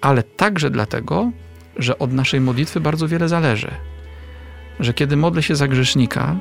ale 0.00 0.22
także 0.22 0.70
dlatego, 0.70 1.32
że 1.76 1.98
od 1.98 2.12
naszej 2.12 2.40
modlitwy 2.40 2.80
bardzo 2.80 3.08
wiele 3.08 3.28
zależy. 3.28 3.70
Że 4.80 4.94
kiedy 4.94 5.16
modlę 5.16 5.42
się 5.42 5.56
za 5.56 5.68
grzesznika, 5.68 6.36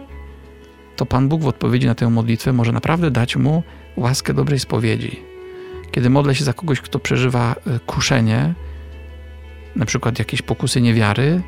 to 0.95 1.05
Pan 1.05 1.29
Bóg 1.29 1.41
w 1.41 1.47
odpowiedzi 1.47 1.87
na 1.87 1.95
tę 1.95 2.09
modlitwę 2.09 2.53
może 2.53 2.71
naprawdę 2.71 3.11
dać 3.11 3.35
mu 3.35 3.63
łaskę 3.97 4.33
dobrej 4.33 4.59
spowiedzi. 4.59 5.19
Kiedy 5.91 6.09
modlę 6.09 6.35
się 6.35 6.43
za 6.43 6.53
kogoś, 6.53 6.81
kto 6.81 6.99
przeżywa 6.99 7.55
e, 7.67 7.79
kuszenie, 7.79 8.53
na 9.75 9.85
przykład 9.85 10.19
jakieś 10.19 10.41
pokusy 10.41 10.81
niewiary, 10.81 11.41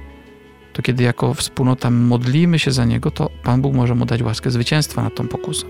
to 0.73 0.81
kiedy 0.81 1.03
jako 1.03 1.33
wspólnota 1.33 1.89
modlimy 1.89 2.59
się 2.59 2.71
za 2.71 2.85
niego, 2.85 3.11
to 3.11 3.29
Pan 3.43 3.61
Bóg 3.61 3.73
może 3.73 3.95
mu 3.95 4.05
dać 4.05 4.21
łaskę 4.21 4.51
zwycięstwa 4.51 5.03
nad 5.03 5.15
tą 5.15 5.27
pokusą. 5.27 5.67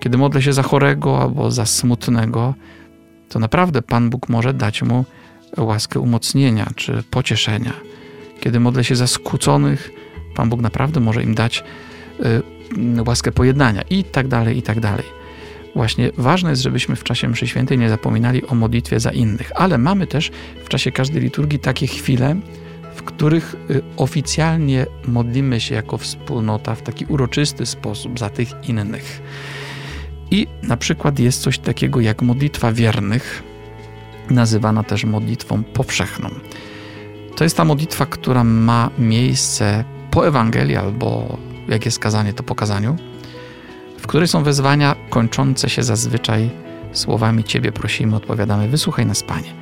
Kiedy 0.00 0.18
modlę 0.18 0.42
się 0.42 0.52
za 0.52 0.62
chorego 0.62 1.22
albo 1.22 1.50
za 1.50 1.66
smutnego, 1.66 2.54
to 3.28 3.38
naprawdę 3.38 3.82
Pan 3.82 4.10
Bóg 4.10 4.28
może 4.28 4.54
dać 4.54 4.82
mu 4.82 5.04
łaskę 5.56 6.00
umocnienia 6.00 6.70
czy 6.76 7.02
pocieszenia. 7.10 7.72
Kiedy 8.40 8.60
modlę 8.60 8.84
się 8.84 8.96
za 8.96 9.06
skłóconych, 9.06 9.90
Pan 10.34 10.48
Bóg 10.48 10.60
naprawdę 10.60 11.00
może 11.00 11.22
im 11.22 11.34
dać 11.34 11.64
y, 12.96 13.02
łaskę 13.06 13.32
pojednania 13.32 13.82
i 13.90 14.04
tak 14.04 14.28
dalej, 14.28 14.58
i 14.58 14.62
tak 14.62 14.80
dalej. 14.80 15.04
Właśnie 15.74 16.10
ważne 16.16 16.50
jest, 16.50 16.62
żebyśmy 16.62 16.96
w 16.96 17.04
czasie 17.04 17.28
mszy 17.28 17.46
świętej 17.46 17.78
nie 17.78 17.88
zapominali 17.88 18.46
o 18.46 18.54
modlitwie 18.54 19.00
za 19.00 19.10
innych, 19.10 19.52
ale 19.54 19.78
mamy 19.78 20.06
też 20.06 20.30
w 20.64 20.68
czasie 20.68 20.92
każdej 20.92 21.22
liturgii 21.22 21.58
takie 21.58 21.86
chwile, 21.86 22.36
w 22.94 23.02
których 23.02 23.54
y, 23.70 23.82
oficjalnie 23.96 24.86
modlimy 25.08 25.60
się 25.60 25.74
jako 25.74 25.98
wspólnota 25.98 26.74
w 26.74 26.82
taki 26.82 27.04
uroczysty 27.04 27.66
sposób 27.66 28.18
za 28.18 28.30
tych 28.30 28.68
innych. 28.68 29.22
I 30.30 30.46
na 30.62 30.76
przykład 30.76 31.18
jest 31.18 31.42
coś 31.42 31.58
takiego 31.58 32.00
jak 32.00 32.22
modlitwa 32.22 32.72
wiernych, 32.72 33.42
nazywana 34.30 34.82
też 34.82 35.04
modlitwą 35.04 35.62
powszechną. 35.62 36.30
To 37.36 37.44
jest 37.44 37.56
ta 37.56 37.64
modlitwa, 37.64 38.06
która 38.06 38.44
ma 38.44 38.90
miejsce 38.98 39.84
po 40.10 40.28
Ewangelii 40.28 40.76
albo 40.76 41.36
jak 41.68 41.84
jest 41.84 41.98
kazanie, 41.98 42.32
to 42.32 42.42
po 42.42 42.54
kazaniu, 42.54 42.96
w 43.98 44.06
której 44.06 44.28
są 44.28 44.42
wezwania 44.42 44.96
kończące 45.10 45.70
się 45.70 45.82
zazwyczaj 45.82 46.50
słowami 46.92 47.44
Ciebie 47.44 47.72
prosimy, 47.72 48.16
odpowiadamy, 48.16 48.68
wysłuchaj 48.68 49.06
nas 49.06 49.22
Panie. 49.22 49.52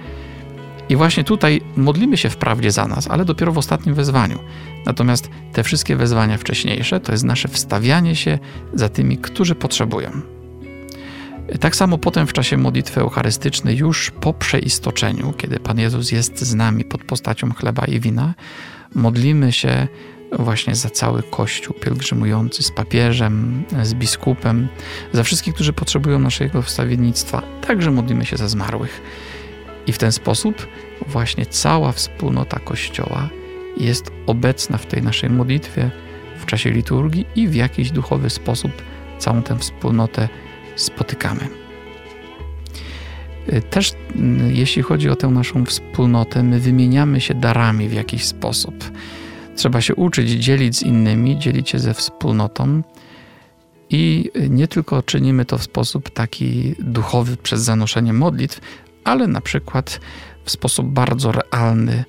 I 0.89 0.97
właśnie 0.97 1.25
tutaj 1.25 1.61
modlimy 1.77 2.17
się 2.17 2.31
wprawdzie 2.31 2.71
za 2.71 2.87
nas, 2.87 3.11
ale 3.11 3.25
dopiero 3.25 3.53
w 3.53 3.59
ostatnim 3.59 3.95
wezwaniu. 3.95 4.39
Natomiast 4.87 5.31
te 5.53 5.63
wszystkie 5.63 5.97
wezwania 5.97 6.39
wcześniejsze 6.39 7.01
to 7.01 7.13
jest 7.13 7.25
nasze 7.25 7.49
wstawianie 7.49 8.17
się 8.17 8.39
za 8.75 8.89
tymi, 8.89 9.19
którzy 9.19 9.55
potrzebują. 9.55 10.34
Tak 11.61 11.77
samo 11.77 11.99
potem 11.99 12.27
w 12.27 12.33
czasie 12.33 12.57
modlitwy 12.57 13.01
eucharystycznej, 13.01 13.77
już 13.77 14.11
po 14.11 14.33
przeistoczeniu, 14.33 15.33
kiedy 15.33 15.61
Pan 15.61 15.79
Jezus 15.79 16.13
jest 16.13 16.39
z 16.39 16.55
nami 16.55 16.85
pod 16.85 17.05
postacią 17.05 17.53
chleba 17.53 17.85
i 17.85 18.01
wina, 18.01 18.35
modlimy 18.95 19.53
się 19.53 19.89
właśnie 20.39 20.75
za 20.75 20.91
cały 20.91 21.23
Kościół 21.23 21.77
pielgrzymujący 21.81 22.63
z 22.63 22.71
papieżem, 22.71 23.65
z 23.83 23.95
biskupem, 23.95 24.69
za 25.13 25.23
wszystkich, 25.23 25.55
którzy 25.55 25.73
potrzebują 25.73 26.19
naszego 26.19 26.63
wstawiennictwa. 26.63 27.43
Także 27.67 27.91
modlimy 27.91 28.25
się 28.27 28.37
za 28.37 28.49
zmarłych. 28.49 29.01
I 29.87 29.93
w 29.93 29.99
ten 29.99 30.13
sposób 30.13 30.69
właśnie 31.07 31.47
cała 31.47 31.93
wspólnota 31.93 32.59
Kościoła 32.59 33.29
jest 33.77 34.11
obecna 34.27 34.79
w 34.79 34.87
tej 34.87 35.03
naszej 35.03 35.31
modlitwie, 35.31 35.91
w 36.39 36.47
czasie 36.47 36.71
liturgii 36.71 37.27
i 37.35 37.49
w 37.49 37.55
jakiś 37.55 37.91
duchowy 37.91 38.31
sposób 38.31 38.73
całą 39.19 39.43
tę 39.43 39.59
wspólnotę 39.59 40.29
spotykamy. 40.77 41.49
Y, 43.53 43.63
też 43.63 43.93
mm, 44.17 44.55
jeśli 44.55 44.83
chodzi 44.83 45.09
o 45.09 45.17
tę 45.17 45.29
naszą 45.29 45.65
wspólnotę, 45.65 46.43
my 46.43 46.61
wymieniamy 46.61 47.21
się 47.21 47.35
darami 47.35 47.89
w 47.89 47.93
jakiś 47.93 48.25
sposób. 48.25 48.75
Trzeba 49.57 49.81
się 49.81 49.95
uczyć 49.95 50.31
dzielić 50.31 50.77
z 50.77 50.83
innymi, 50.83 51.39
dzielić 51.39 51.71
się 51.71 51.79
ze 51.79 51.95
wspólnotą. 51.95 52.83
I 53.91 54.31
nie 54.51 54.69
tylko 54.69 55.03
czynimy 55.03 55.45
to 55.45 55.59
w 55.59 55.63
sposób 55.63 56.11
taki 56.11 56.75
duchowy 56.79 57.37
przez 57.37 57.63
zanoszenie 57.63 58.13
modlitw, 58.13 58.61
ale 59.05 59.27
na 59.27 59.41
przykład 59.41 60.01
w 60.45 60.51
sposób 60.51 60.87
bardzo 60.87 61.33
realny 61.33 62.05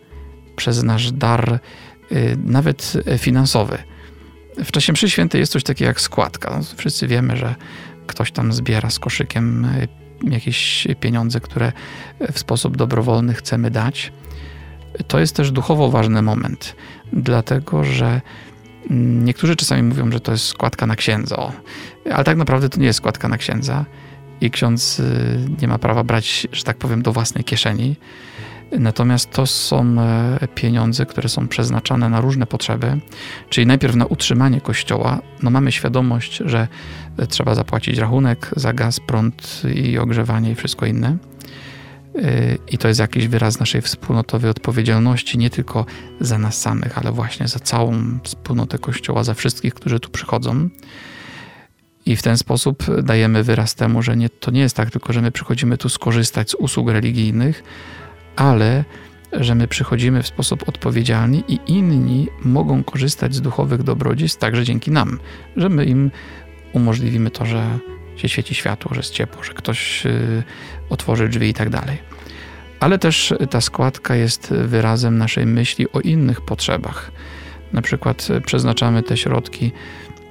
przez 0.55 0.83
nasz 0.83 1.11
dar, 1.11 1.59
y, 2.11 2.37
nawet 2.45 2.93
finansowy. 3.17 3.77
W 4.57 4.71
czasie 4.71 4.93
mszy 4.93 5.09
świętej 5.09 5.39
jest 5.39 5.51
coś 5.51 5.63
takiego 5.63 5.87
jak 5.87 6.01
składka. 6.01 6.59
Wszyscy 6.77 7.07
wiemy, 7.07 7.37
że 7.37 7.55
ktoś 8.07 8.31
tam 8.31 8.53
zbiera 8.53 8.89
z 8.89 8.99
koszykiem 8.99 9.65
e, 9.65 9.87
jakieś 10.23 10.87
pieniądze, 10.99 11.39
które 11.39 11.71
w 12.31 12.39
sposób 12.39 12.77
dobrowolny 12.77 13.33
chcemy 13.33 13.71
dać. 13.71 14.11
To 15.07 15.19
jest 15.19 15.35
też 15.35 15.51
duchowo 15.51 15.89
ważny 15.89 16.21
moment, 16.21 16.75
dlatego 17.13 17.83
że 17.83 18.21
niektórzy 18.89 19.55
czasami 19.55 19.83
mówią, 19.83 20.11
że 20.11 20.19
to 20.19 20.31
jest 20.31 20.45
składka 20.45 20.85
na 20.85 20.95
księdza, 20.95 21.51
ale 22.13 22.23
tak 22.23 22.37
naprawdę 22.37 22.69
to 22.69 22.79
nie 22.79 22.85
jest 22.85 22.97
składka 22.97 23.27
na 23.27 23.37
księdza 23.37 23.85
i 24.41 24.51
ksiądz 24.51 24.99
e, 24.99 25.61
nie 25.61 25.67
ma 25.67 25.77
prawa 25.77 26.03
brać, 26.03 26.47
że 26.51 26.63
tak 26.63 26.77
powiem, 26.77 27.01
do 27.01 27.11
własnej 27.11 27.43
kieszeni. 27.43 27.95
Natomiast 28.79 29.31
to 29.31 29.47
są 29.47 30.01
e, 30.01 30.47
pieniądze, 30.55 31.05
które 31.05 31.29
są 31.29 31.47
przeznaczane 31.47 32.09
na 32.09 32.21
różne 32.21 32.45
potrzeby, 32.45 32.97
czyli 33.49 33.67
najpierw 33.67 33.95
na 33.95 34.05
utrzymanie 34.05 34.61
kościoła. 34.61 35.19
No 35.43 35.49
mamy 35.49 35.71
świadomość, 35.71 36.41
że 36.45 36.67
trzeba 37.29 37.55
zapłacić 37.55 37.97
rachunek 37.97 38.51
za 38.55 38.73
gaz, 38.73 38.99
prąd 38.99 39.61
i 39.75 39.97
ogrzewanie 39.97 40.51
i 40.51 40.55
wszystko 40.55 40.85
inne. 40.85 41.17
E, 42.15 42.55
I 42.71 42.77
to 42.77 42.87
jest 42.87 42.99
jakiś 42.99 43.27
wyraz 43.27 43.59
naszej 43.59 43.81
wspólnotowej 43.81 44.51
odpowiedzialności, 44.51 45.37
nie 45.37 45.49
tylko 45.49 45.85
za 46.19 46.37
nas 46.37 46.61
samych, 46.61 46.97
ale 46.97 47.11
właśnie 47.11 47.47
za 47.47 47.59
całą 47.59 48.19
wspólnotę 48.23 48.79
Kościoła, 48.79 49.23
za 49.23 49.33
wszystkich, 49.33 49.73
którzy 49.73 49.99
tu 49.99 50.09
przychodzą. 50.09 50.69
I 52.05 52.15
w 52.15 52.21
ten 52.21 52.37
sposób 52.37 52.83
dajemy 53.03 53.43
wyraz 53.43 53.75
temu, 53.75 54.01
że 54.01 54.17
nie, 54.17 54.29
to 54.29 54.51
nie 54.51 54.61
jest 54.61 54.75
tak 54.75 54.91
tylko, 54.91 55.13
że 55.13 55.21
my 55.21 55.31
przychodzimy 55.31 55.77
tu 55.77 55.89
skorzystać 55.89 56.49
z 56.49 56.53
usług 56.53 56.89
religijnych, 56.89 57.63
ale 58.35 58.83
że 59.31 59.55
my 59.55 59.67
przychodzimy 59.67 60.23
w 60.23 60.27
sposób 60.27 60.69
odpowiedzialny 60.69 61.43
i 61.47 61.59
inni 61.67 62.27
mogą 62.41 62.83
korzystać 62.83 63.35
z 63.35 63.41
duchowych 63.41 63.83
dobrodziejstw 63.83 64.39
także 64.39 64.63
dzięki 64.63 64.91
nam, 64.91 65.19
że 65.57 65.69
my 65.69 65.85
im 65.85 66.11
umożliwimy 66.73 67.31
to, 67.31 67.45
że 67.45 67.79
się 68.15 68.29
świeci 68.29 68.55
światło, 68.55 68.93
że 68.93 68.99
jest 68.99 69.13
ciepło, 69.13 69.43
że 69.43 69.53
ktoś 69.53 70.05
y, 70.05 70.43
otworzy 70.89 71.29
drzwi 71.29 71.49
i 71.49 71.53
tak 71.53 71.69
dalej. 71.69 71.97
Ale 72.79 72.99
też 72.99 73.33
ta 73.49 73.61
składka 73.61 74.15
jest 74.15 74.53
wyrazem 74.53 75.17
naszej 75.17 75.45
myśli 75.45 75.91
o 75.91 75.99
innych 75.99 76.41
potrzebach. 76.41 77.11
Na 77.73 77.81
przykład 77.81 78.27
przeznaczamy 78.45 79.03
te 79.03 79.17
środki 79.17 79.71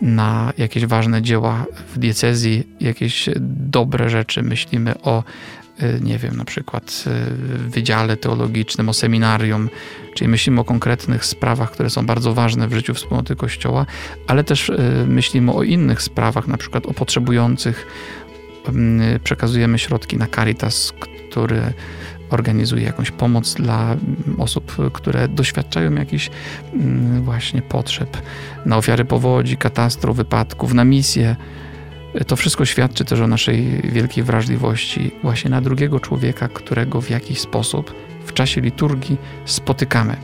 na 0.03 0.53
jakieś 0.59 0.87
ważne 0.87 1.23
dzieła 1.23 1.65
w 1.95 1.99
diecezji, 1.99 2.67
jakieś 2.81 3.29
dobre 3.41 4.11
rzeczy, 4.11 4.43
myślimy 4.43 4.95
o 5.03 5.25
nie 6.01 6.19
wiem, 6.19 6.37
na 6.37 6.45
przykład 6.45 7.05
y, 7.07 7.69
wydziale 7.69 8.17
teologicznym, 8.17 8.89
o 8.89 8.93
seminarium, 8.93 9.69
czyli 10.15 10.29
myślimy 10.29 10.61
o 10.61 10.65
konkretnych 10.65 11.25
sprawach, 11.25 11.71
które 11.71 11.91
są 11.91 12.07
bardzo 12.07 12.35
ważne 12.35 12.69
w 12.69 12.75
życiu 12.75 12.95
wspólnoty 12.95 13.37
Kościoła, 13.37 13.87
ale 14.27 14.45
też 14.45 14.69
y, 14.69 14.79
myślimy 15.09 15.53
o 15.53 15.63
innych 15.63 16.03
sprawach, 16.03 16.49
na 16.49 16.57
przykład 16.57 16.87
o 16.87 16.95
potrzebujących. 16.95 17.87
Przekazujemy 19.25 19.79
środki 19.79 20.17
na 20.17 20.27
Caritas, 20.27 20.93
który 21.31 21.63
organizuje 22.31 22.83
jakąś 22.83 23.11
pomoc 23.11 23.55
dla 23.55 23.97
osób, 24.39 24.77
które 24.93 25.29
doświadczają 25.29 25.95
jakichś 25.95 26.31
mm, 26.75 27.23
właśnie 27.23 27.63
potrzeb 27.63 28.17
na 28.67 28.77
ofiary 28.77 29.05
powodzi, 29.05 29.57
katastrof, 29.57 30.17
wypadków, 30.17 30.75
na 30.75 30.85
misję. 30.85 31.37
To 32.27 32.37
wszystko 32.37 32.65
świadczy 32.65 33.05
też 33.05 33.21
o 33.21 33.27
naszej 33.27 33.83
wielkiej 33.85 34.25
wrażliwości 34.25 35.11
właśnie 35.23 35.51
na 35.51 35.61
drugiego 35.61 36.01
człowieka, 36.01 36.49
którego 36.49 37.01
w 37.01 37.11
jakiś 37.11 37.41
sposób 37.41 37.95
w 38.25 38.33
czasie 38.33 38.61
liturgii 38.61 39.17
spotykamy. 39.45 40.17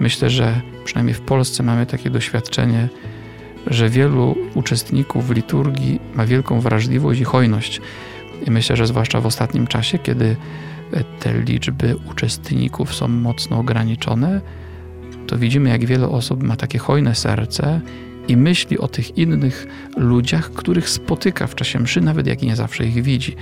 Myślę, 0.00 0.30
że 0.30 0.60
przynajmniej 0.84 1.14
w 1.14 1.20
Polsce 1.20 1.62
mamy 1.62 1.86
takie 1.86 2.10
doświadczenie, 2.10 2.88
że 3.66 3.88
wielu 3.88 4.36
uczestników 4.54 5.30
liturgii 5.30 6.00
ma 6.14 6.26
wielką 6.26 6.60
wrażliwość 6.60 7.20
i 7.20 7.24
hojność. 7.24 7.80
I 8.46 8.50
myślę, 8.50 8.76
że 8.76 8.86
zwłaszcza 8.86 9.20
w 9.20 9.26
ostatnim 9.26 9.66
czasie, 9.66 9.98
kiedy 9.98 10.36
te 11.20 11.40
liczby 11.42 11.96
uczestników 12.10 12.94
są 12.94 13.08
mocno 13.08 13.58
ograniczone, 13.58 14.40
to 15.26 15.38
widzimy, 15.38 15.70
jak 15.70 15.84
wiele 15.84 16.08
osób 16.08 16.42
ma 16.42 16.56
takie 16.56 16.78
hojne 16.78 17.14
serce 17.14 17.80
i 18.28 18.36
myśli 18.36 18.78
o 18.78 18.88
tych 18.88 19.18
innych 19.18 19.66
ludziach, 19.96 20.52
których 20.52 20.88
spotyka 20.88 21.46
w 21.46 21.54
czasie 21.54 21.78
mszy, 21.78 22.00
nawet 22.00 22.26
jak 22.26 22.42
nie 22.42 22.56
zawsze 22.56 22.86
ich 22.86 23.02
widzi. 23.02 23.36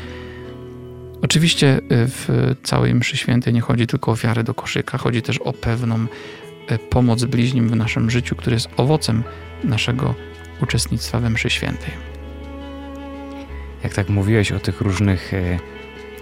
Oczywiście 1.23 1.78
y, 1.78 1.83
w 1.90 2.55
całej 2.62 2.95
mszy 2.95 3.16
świętej 3.16 3.52
nie 3.52 3.61
chodzi 3.61 3.87
tylko 3.87 4.11
o 4.11 4.14
ofiarę 4.14 4.45
do 4.45 4.55
koszyka, 4.55 4.99
chodzi 4.99 5.23
też 5.23 5.38
o 5.38 5.52
pewną 5.52 6.07
y, 6.71 6.78
pomoc 6.90 7.25
bliźnim 7.25 7.69
w 7.69 7.76
naszym 7.76 8.11
życiu, 8.11 8.37
który 8.37 8.57
jest 8.57 8.69
owocem 8.76 9.23
naszego 9.64 10.14
uczestnictwa 10.62 11.21
we 11.21 11.31
mszy 11.31 11.50
świętej. 11.50 11.90
Jak 13.85 13.95
tak 13.95 14.09
mówiłeś 14.09 14.52
o 14.52 14.59
tych 14.59 14.81
różnych 14.81 15.35
y, 15.35 15.59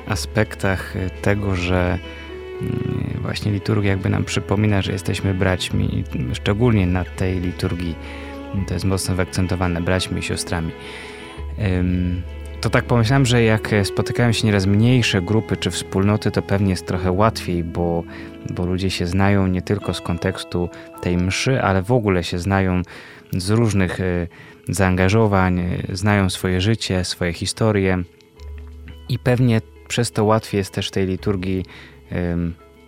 aspektach 0.07 0.95
tego, 1.23 1.57
że 1.57 1.99
mm, 2.61 3.21
właśnie 3.23 3.53
liturgia 3.53 3.91
jakby 3.91 4.09
nam 4.09 4.25
przypomina, 4.25 4.83
że 4.83 4.93
jesteśmy 4.93 5.35
braćmi, 5.35 6.05
szczególnie 6.33 6.87
na 6.87 7.05
tej 7.05 7.41
liturgii 7.41 7.95
to 8.67 8.75
jest 8.75 8.87
mocno 8.87 9.15
wyakcentowane, 9.15 9.81
braćmi 9.81 10.19
i 10.19 10.23
siostrami. 10.23 10.73
To 12.61 12.71
tak 12.71 12.85
pomyślałem, 12.85 13.27
że 13.27 13.43
jak 13.43 13.71
spotykają 13.85 14.33
się 14.33 14.47
nieraz 14.47 14.67
mniejsze 14.67 15.23
grupy 15.23 15.57
czy 15.57 15.71
wspólnoty, 15.71 16.31
to 16.31 16.43
pewnie 16.43 16.71
jest 16.71 16.87
trochę 16.87 17.13
łatwiej, 17.13 17.65
bo, 17.65 18.05
bo 18.51 18.67
ludzie 18.67 18.91
się 18.91 19.07
znają 19.07 19.47
nie 19.47 19.63
tylko 19.63 19.95
z 19.95 20.01
kontekstu 20.01 20.69
tej 21.01 21.17
mszy, 21.17 21.63
ale 21.63 21.83
w 21.83 21.93
ogóle 21.93 22.25
się 22.25 22.39
znają 22.39 22.83
z 23.33 23.51
różnych 23.51 24.01
e, 24.01 24.27
zaangażowań, 24.69 25.63
znają 25.93 26.31
swoje 26.31 26.61
życie, 26.61 27.05
swoje 27.05 27.33
historie 27.33 28.03
i 29.09 29.19
pewnie 29.19 29.61
przez 29.89 30.13
to 30.13 30.25
łatwiej 30.25 30.59
jest 30.59 30.73
też 30.73 30.91
tej 30.91 31.07
liturgii 31.07 31.65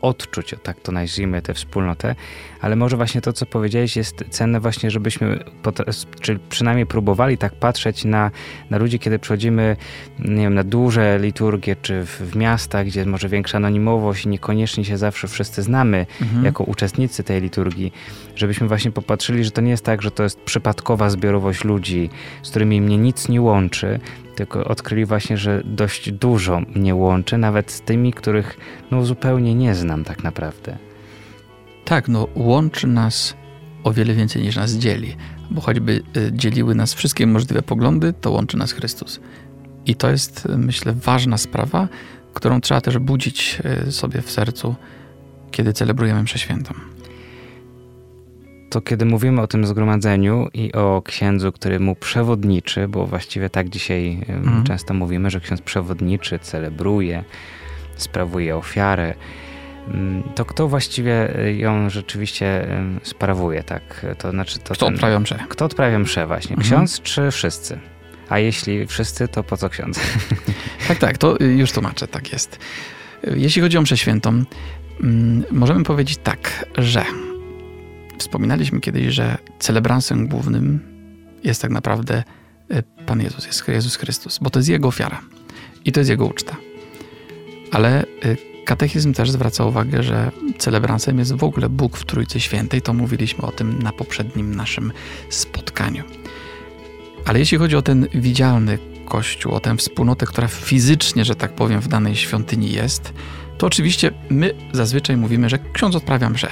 odczuć, 0.02 0.54
tak 0.62 0.80
to 0.80 0.92
nazwijmy, 0.92 1.42
tę 1.42 1.54
wspólnotę, 1.54 2.14
ale 2.60 2.76
może 2.76 2.96
właśnie 2.96 3.20
to, 3.20 3.32
co 3.32 3.46
powiedziałeś, 3.46 3.96
jest 3.96 4.24
cenne 4.30 4.60
właśnie, 4.60 4.90
żebyśmy, 4.90 5.44
czy 6.20 6.38
przynajmniej 6.48 6.86
próbowali 6.86 7.38
tak 7.38 7.54
patrzeć 7.54 8.04
na, 8.04 8.30
na 8.70 8.78
ludzi, 8.78 8.98
kiedy 8.98 9.18
przychodzimy, 9.18 9.76
nie 10.18 10.42
wiem, 10.42 10.54
na 10.54 10.64
duże 10.64 11.18
liturgie, 11.18 11.76
czy 11.82 12.04
w, 12.04 12.08
w 12.08 12.36
miastach, 12.36 12.86
gdzie 12.86 13.00
jest 13.00 13.10
może 13.10 13.28
większa 13.28 13.56
anonimowość 13.56 14.24
i 14.24 14.28
niekoniecznie 14.28 14.84
się 14.84 14.98
zawsze 14.98 15.28
wszyscy 15.28 15.62
znamy 15.62 16.06
mhm. 16.22 16.44
jako 16.44 16.64
uczestnicy 16.64 17.22
tej 17.22 17.40
liturgii, 17.40 17.92
żebyśmy 18.36 18.68
właśnie 18.68 18.90
popatrzyli, 18.90 19.44
że 19.44 19.50
to 19.50 19.60
nie 19.60 19.70
jest 19.70 19.84
tak, 19.84 20.02
że 20.02 20.10
to 20.10 20.22
jest 20.22 20.40
przypadkowa 20.40 21.10
zbiorowość 21.10 21.64
ludzi, 21.64 22.10
z 22.42 22.50
którymi 22.50 22.80
mnie 22.80 22.98
nic 22.98 23.28
nie 23.28 23.42
łączy, 23.42 24.00
tylko 24.36 24.64
odkryli 24.64 25.04
właśnie, 25.04 25.36
że 25.36 25.62
dość 25.64 26.12
dużo 26.12 26.60
mnie 26.74 26.94
łączy, 26.94 27.38
nawet 27.38 27.72
z 27.72 27.80
tymi, 27.80 28.12
których 28.12 28.58
no, 28.90 29.04
zupełnie 29.04 29.54
nie 29.54 29.74
znam 29.74 30.04
tak 30.04 30.24
naprawdę. 30.24 30.78
Tak, 31.84 32.08
no 32.08 32.28
łączy 32.34 32.86
nas 32.86 33.34
o 33.84 33.92
wiele 33.92 34.14
więcej 34.14 34.42
niż 34.42 34.56
nas 34.56 34.72
dzieli, 34.72 35.16
bo 35.50 35.60
choćby 35.60 36.02
y, 36.16 36.30
dzieliły 36.32 36.74
nas 36.74 36.94
wszystkie 36.94 37.26
możliwe 37.26 37.62
poglądy, 37.62 38.12
to 38.12 38.30
łączy 38.30 38.56
nas 38.56 38.72
Chrystus. 38.72 39.20
I 39.86 39.94
to 39.94 40.10
jest, 40.10 40.46
y, 40.46 40.58
myślę, 40.58 40.92
ważna 40.92 41.38
sprawa, 41.38 41.88
którą 42.34 42.60
trzeba 42.60 42.80
też 42.80 42.98
budzić 42.98 43.58
y, 43.88 43.92
sobie 43.92 44.22
w 44.22 44.30
sercu, 44.30 44.74
kiedy 45.50 45.72
celebrujemy 45.72 46.22
mszę 46.22 46.38
świętą 46.38 46.74
to 48.70 48.80
kiedy 48.80 49.04
mówimy 49.04 49.40
o 49.40 49.46
tym 49.46 49.66
zgromadzeniu 49.66 50.48
i 50.54 50.72
o 50.72 51.02
księdzu, 51.04 51.52
który 51.52 51.80
mu 51.80 51.94
przewodniczy, 51.94 52.88
bo 52.88 53.06
właściwie 53.06 53.50
tak 53.50 53.68
dzisiaj 53.68 54.20
mhm. 54.28 54.64
często 54.64 54.94
mówimy, 54.94 55.30
że 55.30 55.40
ksiądz 55.40 55.60
przewodniczy, 55.60 56.38
celebruje, 56.38 57.24
sprawuje 57.96 58.56
ofiarę, 58.56 59.14
mm, 59.88 60.22
to 60.34 60.44
kto 60.44 60.68
właściwie 60.68 61.28
ją 61.56 61.90
rzeczywiście 61.90 62.66
sprawuje, 63.02 63.62
tak? 63.62 64.06
To 64.18 64.30
znaczy 64.30 64.58
to 64.58 64.74
kto 64.74 64.86
ten, 64.86 64.94
odprawia 64.94 65.20
mszę? 65.20 65.38
Kto 65.48 65.64
odprawia 65.64 65.98
mszę 65.98 66.26
właśnie? 66.26 66.56
Mhm. 66.56 66.66
Ksiądz 66.66 67.02
czy 67.02 67.30
wszyscy? 67.30 67.78
A 68.28 68.38
jeśli 68.38 68.86
wszyscy, 68.86 69.28
to 69.28 69.44
po 69.44 69.56
co 69.56 69.68
ksiądz? 69.68 70.00
Tak, 70.88 70.98
tak, 70.98 71.18
to 71.18 71.36
już 71.42 71.72
tłumaczę, 71.72 72.08
tak 72.08 72.32
jest. 72.32 72.58
Jeśli 73.36 73.62
chodzi 73.62 73.78
o 73.78 73.82
mszę 73.82 73.96
świętą, 73.96 74.44
mm, 75.00 75.44
możemy 75.50 75.84
powiedzieć 75.84 76.18
tak, 76.22 76.66
że 76.78 77.04
Wspominaliśmy 78.18 78.80
kiedyś, 78.80 79.14
że 79.14 79.38
celebransem 79.58 80.28
głównym 80.28 80.80
jest 81.44 81.62
tak 81.62 81.70
naprawdę 81.70 82.24
e, 82.70 82.82
Pan 82.82 83.20
Jezus, 83.20 83.46
jest 83.46 83.68
Jezus 83.68 83.96
Chrystus, 83.96 84.38
bo 84.38 84.50
to 84.50 84.58
jest 84.58 84.68
Jego 84.68 84.88
ofiara 84.88 85.20
i 85.84 85.92
to 85.92 86.00
jest 86.00 86.10
Jego 86.10 86.26
uczta. 86.26 86.56
Ale 87.72 88.00
e, 88.02 88.06
katechizm 88.64 89.12
też 89.12 89.30
zwraca 89.30 89.64
uwagę, 89.64 90.02
że 90.02 90.30
celebransem 90.58 91.18
jest 91.18 91.34
w 91.34 91.44
ogóle 91.44 91.68
Bóg 91.68 91.96
w 91.96 92.04
Trójcy 92.04 92.40
Świętej. 92.40 92.82
To 92.82 92.94
mówiliśmy 92.94 93.44
o 93.44 93.52
tym 93.52 93.82
na 93.82 93.92
poprzednim 93.92 94.54
naszym 94.54 94.92
spotkaniu. 95.30 96.04
Ale 97.26 97.38
jeśli 97.38 97.58
chodzi 97.58 97.76
o 97.76 97.82
ten 97.82 98.06
widzialny 98.14 98.78
Kościół, 99.04 99.52
o 99.52 99.60
tę 99.60 99.76
wspólnotę, 99.76 100.26
która 100.26 100.48
fizycznie, 100.48 101.24
że 101.24 101.34
tak 101.34 101.52
powiem, 101.52 101.80
w 101.80 101.88
danej 101.88 102.16
świątyni 102.16 102.72
jest, 102.72 103.12
to 103.58 103.66
oczywiście 103.66 104.12
my 104.30 104.54
zazwyczaj 104.72 105.16
mówimy, 105.16 105.48
że 105.48 105.58
ksiądz 105.72 105.94
odprawia 105.94 106.30
mszę. 106.30 106.48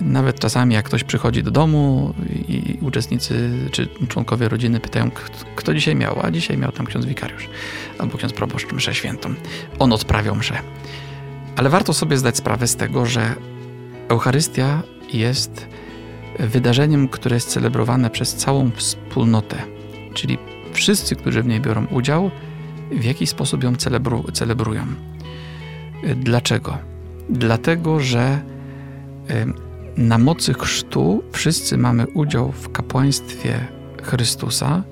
Nawet 0.00 0.40
czasami, 0.40 0.74
jak 0.74 0.84
ktoś 0.84 1.04
przychodzi 1.04 1.42
do 1.42 1.50
domu 1.50 2.14
i 2.48 2.78
uczestnicy 2.80 3.50
czy 3.70 3.88
członkowie 4.08 4.48
rodziny 4.48 4.80
pytają, 4.80 5.10
kto 5.56 5.74
dzisiaj 5.74 5.96
miał, 5.96 6.18
a 6.22 6.30
dzisiaj 6.30 6.58
miał 6.58 6.72
tam 6.72 6.86
ksiądz 6.86 7.06
wikariusz 7.06 7.48
albo 7.98 8.18
ksiądz 8.18 8.32
proboszcz 8.32 8.72
mszę 8.72 8.94
świętą. 8.94 9.34
On 9.78 9.92
odprawiał 9.92 10.36
mszę. 10.36 10.54
Ale 11.56 11.70
warto 11.70 11.92
sobie 11.92 12.16
zdać 12.16 12.36
sprawę 12.36 12.66
z 12.66 12.76
tego, 12.76 13.06
że 13.06 13.34
Eucharystia 14.08 14.82
jest 15.12 15.66
wydarzeniem, 16.38 17.08
które 17.08 17.36
jest 17.36 17.48
celebrowane 17.48 18.10
przez 18.10 18.34
całą 18.34 18.70
wspólnotę, 18.70 19.56
czyli 20.14 20.38
wszyscy, 20.72 21.16
którzy 21.16 21.42
w 21.42 21.46
niej 21.46 21.60
biorą 21.60 21.86
udział, 21.86 22.30
w 22.90 23.04
jakiś 23.04 23.30
sposób 23.30 23.64
ją 23.64 23.76
celebru 23.76 24.24
celebrują. 24.32 24.86
Dlaczego? 26.16 26.78
Dlatego, 27.30 28.00
że 28.00 28.42
na 29.96 30.18
mocy 30.18 30.54
chrztu 30.54 31.22
wszyscy 31.32 31.78
mamy 31.78 32.06
udział 32.06 32.52
w 32.52 32.72
kapłaństwie 32.72 33.66
Chrystusa 34.02 34.82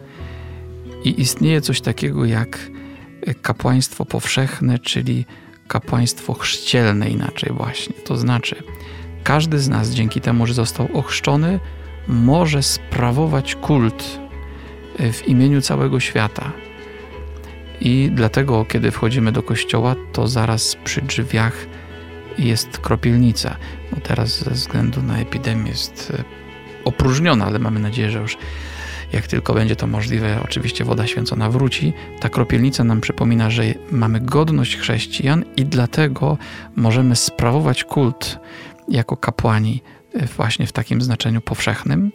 i 1.04 1.20
istnieje 1.20 1.60
coś 1.60 1.80
takiego 1.80 2.24
jak 2.24 2.70
kapłaństwo 3.42 4.04
powszechne, 4.04 4.78
czyli 4.78 5.24
kapłaństwo 5.68 6.34
chrzcielne 6.34 7.10
inaczej 7.10 7.52
właśnie. 7.52 7.94
To 8.04 8.16
znaczy, 8.16 8.56
każdy 9.24 9.58
z 9.58 9.68
nas 9.68 9.90
dzięki 9.90 10.20
temu, 10.20 10.46
że 10.46 10.54
został 10.54 10.88
ochrzczony, 10.94 11.60
może 12.08 12.62
sprawować 12.62 13.54
kult 13.54 14.20
w 15.12 15.28
imieniu 15.28 15.60
całego 15.60 16.00
świata. 16.00 16.52
I 17.80 18.10
dlatego, 18.14 18.64
kiedy 18.64 18.90
wchodzimy 18.90 19.32
do 19.32 19.42
kościoła, 19.42 19.94
to 20.12 20.28
zaraz 20.28 20.76
przy 20.84 21.02
drzwiach 21.02 21.66
jest 22.40 22.78
kropielnica. 22.78 23.56
No 23.92 23.98
teraz 24.02 24.44
ze 24.44 24.50
względu 24.50 25.02
na 25.02 25.18
epidemię 25.18 25.70
jest 25.70 26.12
e, 26.18 26.24
opróżniona, 26.84 27.46
ale 27.46 27.58
mamy 27.58 27.80
nadzieję, 27.80 28.10
że 28.10 28.18
już 28.18 28.38
jak 29.12 29.26
tylko 29.26 29.54
będzie 29.54 29.76
to 29.76 29.86
możliwe, 29.86 30.40
oczywiście 30.44 30.84
woda 30.84 31.06
święcona 31.06 31.50
wróci. 31.50 31.92
Ta 32.20 32.28
kropielnica 32.28 32.84
nam 32.84 33.00
przypomina, 33.00 33.50
że 33.50 33.62
mamy 33.90 34.20
godność 34.20 34.76
chrześcijan 34.76 35.44
i 35.56 35.64
dlatego 35.64 36.38
możemy 36.76 37.16
sprawować 37.16 37.84
kult 37.84 38.38
jako 38.88 39.16
kapłani 39.16 39.82
e, 40.14 40.26
właśnie 40.26 40.66
w 40.66 40.72
takim 40.72 41.02
znaczeniu 41.02 41.40
powszechnym, 41.40 42.12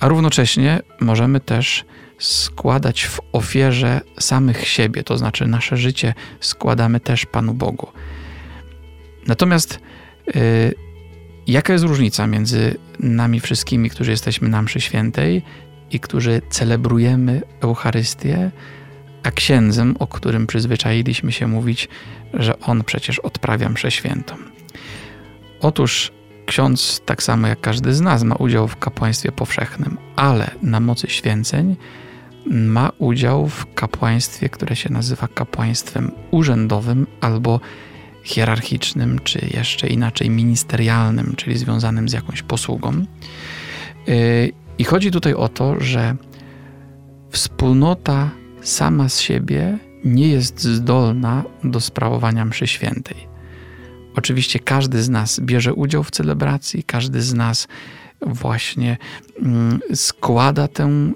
a 0.00 0.08
równocześnie 0.08 0.80
możemy 1.00 1.40
też 1.40 1.84
składać 2.18 3.04
w 3.04 3.20
ofierze 3.32 4.00
samych 4.20 4.68
siebie, 4.68 5.02
to 5.02 5.18
znaczy 5.18 5.46
nasze 5.46 5.76
życie 5.76 6.14
składamy 6.40 7.00
też 7.00 7.26
Panu 7.26 7.54
Bogu. 7.54 7.88
Natomiast 9.26 9.80
yy, 10.26 10.42
jaka 11.46 11.72
jest 11.72 11.84
różnica 11.84 12.26
między 12.26 12.76
nami 13.00 13.40
wszystkimi, 13.40 13.90
którzy 13.90 14.10
jesteśmy 14.10 14.48
na 14.48 14.62
mszy 14.62 14.80
świętej 14.80 15.42
i 15.90 16.00
którzy 16.00 16.42
celebrujemy 16.50 17.42
Eucharystię, 17.60 18.50
a 19.22 19.30
księdzem, 19.30 19.96
o 19.98 20.06
którym 20.06 20.46
przyzwyczailiśmy 20.46 21.32
się 21.32 21.46
mówić, 21.46 21.88
że 22.34 22.60
on 22.60 22.84
przecież 22.84 23.18
odprawia 23.18 23.68
mszę 23.68 23.90
świętą. 23.90 24.34
Otóż 25.60 26.12
ksiądz, 26.46 27.00
tak 27.04 27.22
samo 27.22 27.46
jak 27.46 27.60
każdy 27.60 27.94
z 27.94 28.00
nas, 28.00 28.22
ma 28.22 28.34
udział 28.34 28.68
w 28.68 28.76
kapłaństwie 28.76 29.32
powszechnym, 29.32 29.98
ale 30.16 30.50
na 30.62 30.80
mocy 30.80 31.06
święceń 31.10 31.76
ma 32.46 32.92
udział 32.98 33.48
w 33.48 33.74
kapłaństwie, 33.74 34.48
które 34.48 34.76
się 34.76 34.92
nazywa 34.92 35.28
kapłaństwem 35.28 36.10
urzędowym 36.30 37.06
albo 37.20 37.60
hierarchicznym, 38.24 39.18
czy 39.24 39.46
jeszcze 39.54 39.86
inaczej 39.86 40.30
ministerialnym, 40.30 41.34
czyli 41.36 41.58
związanym 41.58 42.08
z 42.08 42.12
jakąś 42.12 42.42
posługą. 42.42 43.04
Y, 44.08 44.52
I 44.78 44.84
chodzi 44.84 45.10
tutaj 45.10 45.34
o 45.34 45.48
to, 45.48 45.80
że 45.80 46.16
wspólnota 47.30 48.30
sama 48.62 49.08
z 49.08 49.20
siebie 49.20 49.78
nie 50.04 50.28
jest 50.28 50.60
zdolna 50.60 51.44
do 51.64 51.80
sprawowania 51.80 52.44
mszy 52.44 52.66
świętej. 52.66 53.30
Oczywiście 54.16 54.58
każdy 54.58 55.02
z 55.02 55.08
nas 55.08 55.40
bierze 55.40 55.74
udział 55.74 56.04
w 56.04 56.10
celebracji, 56.10 56.82
każdy 56.82 57.22
z 57.22 57.34
nas 57.34 57.68
właśnie 58.22 58.96
mm, 59.42 59.80
składa 59.94 60.68
tę 60.68 61.12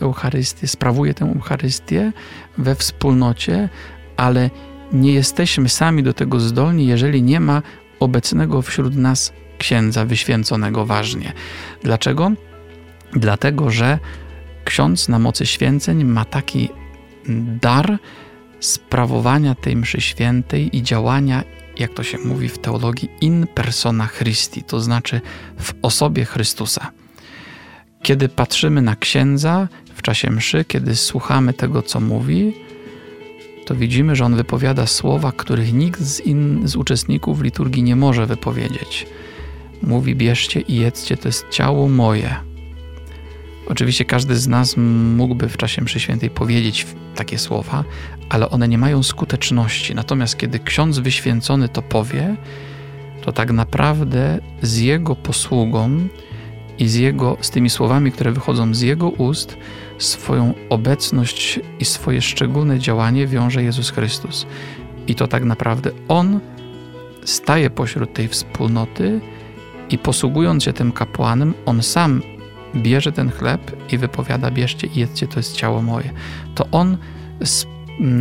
Eucharystię, 0.00 0.68
sprawuje 0.68 1.14
tę 1.14 1.24
Eucharystię 1.24 2.12
we 2.58 2.74
wspólnocie, 2.74 3.68
ale 4.16 4.50
nie 4.92 5.12
jesteśmy 5.12 5.68
sami 5.68 6.02
do 6.02 6.12
tego 6.12 6.40
zdolni, 6.40 6.86
jeżeli 6.86 7.22
nie 7.22 7.40
ma 7.40 7.62
obecnego 8.00 8.62
wśród 8.62 8.96
nas 8.96 9.32
księdza 9.58 10.04
wyświęconego 10.04 10.86
ważnie. 10.86 11.32
Dlaczego? 11.82 12.32
Dlatego, 13.12 13.70
że 13.70 13.98
ksiądz 14.64 15.08
na 15.08 15.18
mocy 15.18 15.46
święceń 15.46 16.04
ma 16.04 16.24
taki 16.24 16.68
dar 17.60 17.98
sprawowania 18.60 19.54
tej 19.54 19.76
mszy 19.76 20.00
świętej 20.00 20.76
i 20.76 20.82
działania, 20.82 21.44
jak 21.78 21.94
to 21.94 22.02
się 22.02 22.18
mówi 22.18 22.48
w 22.48 22.58
teologii, 22.58 23.08
in 23.20 23.46
persona 23.46 24.08
Christi, 24.08 24.62
to 24.62 24.80
znaczy 24.80 25.20
w 25.60 25.74
osobie 25.82 26.24
Chrystusa. 26.24 26.90
Kiedy 28.02 28.28
patrzymy 28.28 28.82
na 28.82 28.96
księdza 28.96 29.68
w 29.94 30.02
czasie 30.02 30.30
mszy, 30.30 30.64
kiedy 30.64 30.96
słuchamy 30.96 31.52
tego, 31.52 31.82
co 31.82 32.00
mówi, 32.00 32.54
to 33.64 33.74
widzimy, 33.74 34.16
że 34.16 34.24
on 34.24 34.36
wypowiada 34.36 34.86
słowa, 34.86 35.32
których 35.32 35.72
nikt 35.72 36.00
z, 36.00 36.20
in, 36.20 36.68
z 36.68 36.76
uczestników 36.76 37.42
liturgii 37.42 37.82
nie 37.82 37.96
może 37.96 38.26
wypowiedzieć. 38.26 39.06
Mówi: 39.82 40.16
Bierzcie 40.16 40.60
i 40.60 40.76
jedzcie, 40.76 41.16
to 41.16 41.28
jest 41.28 41.48
ciało 41.50 41.88
moje. 41.88 42.36
Oczywiście 43.66 44.04
każdy 44.04 44.36
z 44.36 44.48
nas 44.48 44.76
mógłby 45.16 45.48
w 45.48 45.56
czasie 45.56 45.82
mszy 45.82 46.00
świętej 46.00 46.30
powiedzieć 46.30 46.86
takie 47.14 47.38
słowa, 47.38 47.84
ale 48.28 48.50
one 48.50 48.68
nie 48.68 48.78
mają 48.78 49.02
skuteczności. 49.02 49.94
Natomiast 49.94 50.36
kiedy 50.36 50.58
ksiądz 50.58 50.98
wyświęcony 50.98 51.68
to 51.68 51.82
powie, 51.82 52.36
to 53.22 53.32
tak 53.32 53.52
naprawdę 53.52 54.38
z 54.62 54.78
jego 54.78 55.16
posługą 55.16 56.08
i 56.78 56.88
z, 56.88 56.94
jego, 56.94 57.36
z 57.40 57.50
tymi 57.50 57.70
słowami, 57.70 58.12
które 58.12 58.32
wychodzą 58.32 58.74
z 58.74 58.80
jego 58.80 59.08
ust, 59.08 59.56
swoją 59.98 60.54
obecność 60.68 61.60
i 61.80 61.84
swoje 61.84 62.22
szczególne 62.22 62.78
działanie 62.78 63.26
wiąże 63.26 63.62
Jezus 63.62 63.90
Chrystus. 63.90 64.46
I 65.06 65.14
to 65.14 65.28
tak 65.28 65.44
naprawdę 65.44 65.90
On 66.08 66.40
staje 67.24 67.70
pośród 67.70 68.12
tej 68.12 68.28
wspólnoty 68.28 69.20
i 69.90 69.98
posługując 69.98 70.64
się 70.64 70.72
tym 70.72 70.92
kapłanem, 70.92 71.54
On 71.66 71.82
sam 71.82 72.22
bierze 72.74 73.12
ten 73.12 73.30
chleb 73.30 73.92
i 73.92 73.98
wypowiada: 73.98 74.50
Bierzcie 74.50 74.86
i 74.86 74.98
jedzcie, 74.98 75.26
to 75.26 75.38
jest 75.38 75.56
ciało 75.56 75.82
moje. 75.82 76.10
To 76.54 76.66
On 76.72 76.96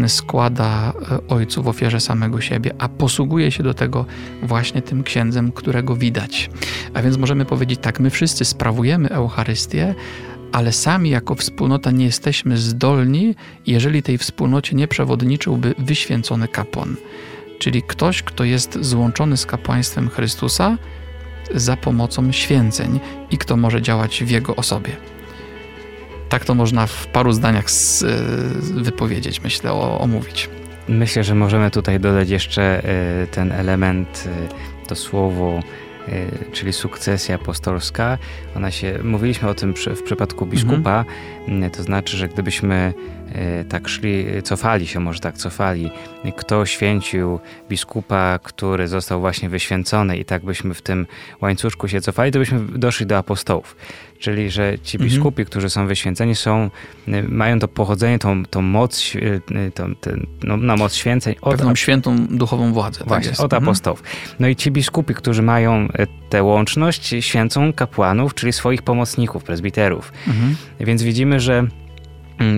składa 0.07 0.93
e, 1.11 1.27
Ojcu 1.27 1.63
w 1.63 1.67
ofierze 1.67 1.99
samego 1.99 2.41
siebie, 2.41 2.73
a 2.77 2.89
posługuje 2.89 3.51
się 3.51 3.63
do 3.63 3.73
tego 3.73 4.05
właśnie 4.43 4.81
tym 4.81 5.03
księdzem, 5.03 5.51
którego 5.51 5.95
widać. 5.95 6.49
A 6.93 7.01
więc 7.01 7.17
możemy 7.17 7.45
powiedzieć 7.45 7.79
tak: 7.81 7.99
my 7.99 8.09
wszyscy 8.09 8.45
sprawujemy 8.45 9.09
Eucharystię, 9.09 9.95
ale 10.51 10.71
sami 10.71 11.09
jako 11.09 11.35
wspólnota 11.35 11.91
nie 11.91 12.05
jesteśmy 12.05 12.57
zdolni, 12.57 13.35
jeżeli 13.67 14.03
tej 14.03 14.17
wspólnocie 14.17 14.75
nie 14.75 14.87
przewodniczyłby 14.87 15.75
wyświęcony 15.77 16.47
kapłan, 16.47 16.95
czyli 17.59 17.81
ktoś, 17.83 18.23
kto 18.23 18.43
jest 18.43 18.77
złączony 18.81 19.37
z 19.37 19.45
kapłaństwem 19.45 20.09
Chrystusa 20.09 20.77
za 21.55 21.77
pomocą 21.77 22.31
święceń 22.31 22.99
i 23.31 23.37
kto 23.37 23.57
może 23.57 23.81
działać 23.81 24.23
w 24.23 24.29
jego 24.29 24.55
osobie. 24.55 25.10
Tak 26.31 26.45
to 26.45 26.55
można 26.55 26.87
w 26.87 27.07
paru 27.07 27.31
zdaniach 27.31 27.71
z, 27.71 28.03
wypowiedzieć, 28.59 29.41
myślę, 29.43 29.73
o, 29.73 29.99
omówić. 29.99 30.49
Myślę, 30.87 31.23
że 31.23 31.35
możemy 31.35 31.71
tutaj 31.71 31.99
dodać 31.99 32.29
jeszcze 32.29 32.83
e, 32.83 33.27
ten 33.27 33.51
element, 33.51 34.27
e, 34.27 34.87
to 34.87 34.95
słowo 34.95 35.59
czyli 36.51 36.73
sukcesja 36.73 37.35
apostolska. 37.35 38.17
Ona 38.55 38.71
się, 38.71 38.99
mówiliśmy 39.03 39.49
o 39.49 39.53
tym 39.53 39.73
przy, 39.73 39.95
w 39.95 40.03
przypadku 40.03 40.45
biskupa, 40.45 41.05
mhm. 41.47 41.71
to 41.71 41.83
znaczy, 41.83 42.17
że 42.17 42.27
gdybyśmy 42.27 42.93
tak 43.69 43.87
szli, 43.87 44.25
cofali 44.43 44.87
się, 44.87 44.99
może 44.99 45.19
tak 45.19 45.37
cofali, 45.37 45.91
kto 46.35 46.65
święcił 46.65 47.39
biskupa, 47.69 48.39
który 48.43 48.87
został 48.87 49.19
właśnie 49.19 49.49
wyświęcony 49.49 50.17
i 50.17 50.25
tak 50.25 50.45
byśmy 50.45 50.73
w 50.73 50.81
tym 50.81 51.07
łańcuszku 51.41 51.87
się 51.87 52.01
cofali, 52.01 52.31
to 52.31 52.39
byśmy 52.39 52.59
doszli 52.59 53.05
do 53.05 53.17
apostołów. 53.17 53.75
Czyli, 54.19 54.49
że 54.49 54.79
ci 54.79 54.97
mhm. 54.97 55.09
biskupi, 55.09 55.45
którzy 55.45 55.69
są 55.69 55.87
wyświęceni, 55.87 56.35
są, 56.35 56.69
y, 57.07 57.23
mają 57.23 57.59
to 57.59 57.67
pochodzenie, 57.67 58.19
tą, 58.19 58.45
tą 58.45 58.61
moc, 58.61 59.15
y, 59.15 59.41
y, 59.67 59.71
tą, 59.71 59.95
ten, 59.95 60.27
no, 60.43 60.57
na 60.57 60.75
moc 60.75 60.93
święceń. 60.93 61.35
Od, 61.41 61.55
Pewną 61.57 61.75
świętą 61.75 62.27
duchową 62.27 62.73
władzę. 62.73 62.99
Tak 62.99 63.07
właśnie, 63.07 63.31
tak 63.31 63.39
od 63.39 63.53
mhm. 63.53 63.63
apostołów. 63.63 64.03
No 64.39 64.47
i 64.47 64.55
ci 64.55 64.71
biskupi, 64.71 65.13
którzy 65.13 65.41
mają 65.41 65.87
tę 66.29 66.43
łączność, 66.43 67.15
święcą 67.19 67.73
kapłanów, 67.73 68.33
czyli 68.33 68.53
swoich 68.53 68.81
pomocników, 68.81 69.43
prezbiterów. 69.43 70.13
Mhm. 70.27 70.55
Więc 70.79 71.03
widzimy, 71.03 71.39
że 71.39 71.67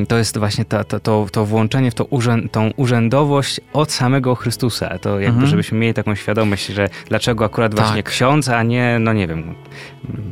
to 0.07 0.17
jest 0.17 0.37
właśnie 0.37 0.65
to, 0.65 0.83
to, 0.83 0.99
to, 0.99 1.27
to 1.31 1.45
włączenie 1.45 1.91
w 1.91 1.93
to 1.93 2.05
urzęd, 2.05 2.51
tą 2.51 2.71
urzędowość 2.75 3.61
od 3.73 3.91
samego 3.91 4.35
Chrystusa. 4.35 4.99
To 4.99 5.09
jakby, 5.09 5.27
mhm. 5.27 5.47
żebyśmy 5.47 5.77
mieli 5.77 5.93
taką 5.93 6.15
świadomość, 6.15 6.65
że 6.67 6.89
dlaczego 7.09 7.45
akurat 7.45 7.75
tak. 7.75 7.85
właśnie 7.85 8.03
ksiądz, 8.03 8.49
a 8.49 8.63
nie, 8.63 8.97
no 8.99 9.13
nie 9.13 9.27
wiem, 9.27 9.55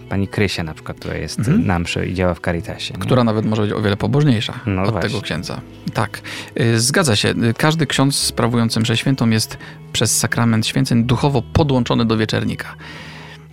pani 0.09 0.27
Krysia 0.27 0.63
na 0.63 0.73
przykład, 0.73 0.97
która 0.97 1.15
jest 1.15 1.39
mhm. 1.39 1.65
na 1.65 1.79
mszy 1.79 2.05
i 2.05 2.13
działa 2.13 2.33
w 2.33 2.39
Caritasie. 2.39 2.93
Nie? 2.93 2.99
Która 2.99 3.23
nawet 3.23 3.45
może 3.45 3.61
być 3.61 3.71
o 3.71 3.81
wiele 3.81 3.97
pobożniejsza 3.97 4.53
no 4.65 4.83
od 4.83 4.91
właśnie. 4.91 5.09
tego 5.09 5.21
księdza. 5.21 5.61
Tak, 5.93 6.21
y, 6.59 6.79
zgadza 6.79 7.15
się. 7.15 7.29
Y, 7.29 7.53
każdy 7.53 7.87
ksiądz 7.87 8.15
sprawujący 8.15 8.79
mszę 8.79 8.97
świętą 8.97 9.29
jest 9.29 9.57
przez 9.93 10.17
sakrament 10.17 10.67
święceń 10.67 11.03
duchowo 11.03 11.41
podłączony 11.53 12.05
do 12.05 12.17
wieczernika. 12.17 12.75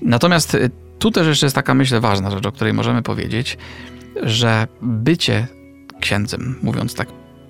Natomiast 0.02 0.54
y, 0.54 0.70
tu 0.98 1.10
też 1.10 1.26
jeszcze 1.26 1.46
jest 1.46 1.56
taka, 1.56 1.74
myślę, 1.74 2.00
ważna 2.00 2.30
rzecz, 2.30 2.46
o 2.46 2.52
której 2.52 2.72
możemy 2.72 3.02
powiedzieć, 3.02 3.58
że 4.22 4.66
bycie 4.82 5.46
księdzem, 6.00 6.58
mówiąc 6.62 6.94
tak 6.94 7.08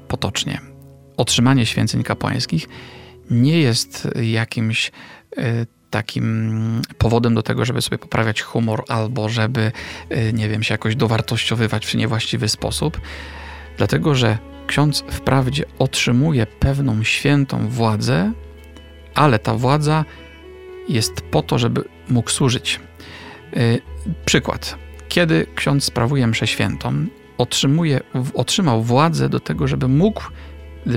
potocznie. 0.08 0.60
Otrzymanie 1.16 1.66
święceń 1.66 2.02
kapłańskich 2.02 2.68
nie 3.30 3.60
jest 3.60 4.08
jakimś 4.22 4.90
e, 5.36 5.66
takim 5.90 6.82
powodem 6.98 7.34
do 7.34 7.42
tego, 7.42 7.64
żeby 7.64 7.82
sobie 7.82 7.98
poprawiać 7.98 8.42
humor 8.42 8.84
albo 8.88 9.28
żeby, 9.28 9.72
e, 10.08 10.32
nie 10.32 10.48
wiem, 10.48 10.62
się 10.62 10.74
jakoś 10.74 10.96
dowartościowywać 10.96 11.86
w 11.86 11.94
niewłaściwy 11.94 12.48
sposób, 12.48 13.00
dlatego 13.76 14.14
że 14.14 14.38
ksiądz 14.66 15.04
wprawdzie 15.10 15.64
otrzymuje 15.78 16.46
pewną 16.46 17.04
świętą 17.04 17.68
władzę, 17.68 18.32
ale 19.14 19.38
ta 19.38 19.54
władza 19.54 20.04
jest 20.88 21.20
po 21.20 21.42
to, 21.42 21.58
żeby 21.58 21.84
mógł 22.08 22.30
służyć. 22.30 22.80
E, 23.56 23.78
przykład. 24.24 24.76
Kiedy 25.08 25.46
ksiądz 25.54 25.84
sprawuje 25.84 26.26
mszę 26.26 26.46
świętą 26.46 27.06
otrzymuje, 27.38 28.00
otrzymał 28.34 28.82
władzę 28.82 29.28
do 29.28 29.40
tego, 29.40 29.68
żeby 29.68 29.88
mógł 29.88 30.22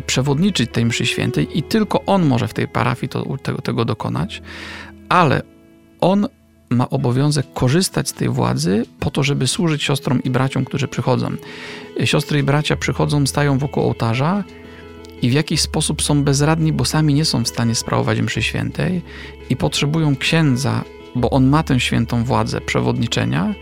przewodniczyć 0.06 0.72
tej 0.72 0.86
mszy 0.86 1.06
świętej 1.06 1.58
i 1.58 1.64
tylko 1.64 2.06
on 2.06 2.26
może 2.26 2.48
w 2.48 2.54
tej 2.54 2.68
parafii 2.68 3.10
to, 3.10 3.38
tego, 3.44 3.62
tego 3.62 3.86
dokonać, 3.86 4.42
ale 5.10 5.42
on 6.02 6.28
ma 6.70 6.90
obowiązek 6.90 7.46
korzystać 7.54 8.10
z 8.10 8.14
tej 8.14 8.30
władzy 8.30 8.86
po 9.00 9.12
to, 9.12 9.24
żeby 9.24 9.48
służyć 9.48 9.84
siostrom 9.84 10.24
i 10.24 10.30
braciom, 10.30 10.66
którzy 10.66 10.88
przychodzą. 10.88 11.32
Siostry 12.06 12.40
i 12.40 12.44
bracia 12.44 12.76
przychodzą, 12.76 13.28
stają 13.28 13.58
wokół 13.58 13.84
ołtarza 13.84 14.44
i 15.22 15.30
w 15.30 15.34
jakiś 15.34 15.62
sposób 15.62 16.02
są 16.02 16.24
bezradni, 16.24 16.74
bo 16.74 16.86
sami 16.86 17.14
nie 17.14 17.26
są 17.26 17.44
w 17.44 17.48
stanie 17.48 17.76
sprawować 17.76 18.22
mszy 18.22 18.42
świętej 18.42 19.02
i 19.50 19.56
potrzebują 19.56 20.16
księdza, 20.16 20.84
bo 21.16 21.30
on 21.30 21.48
ma 21.48 21.64
tę 21.64 21.80
świętą 21.80 22.24
władzę 22.24 22.62
przewodniczenia 22.62 23.54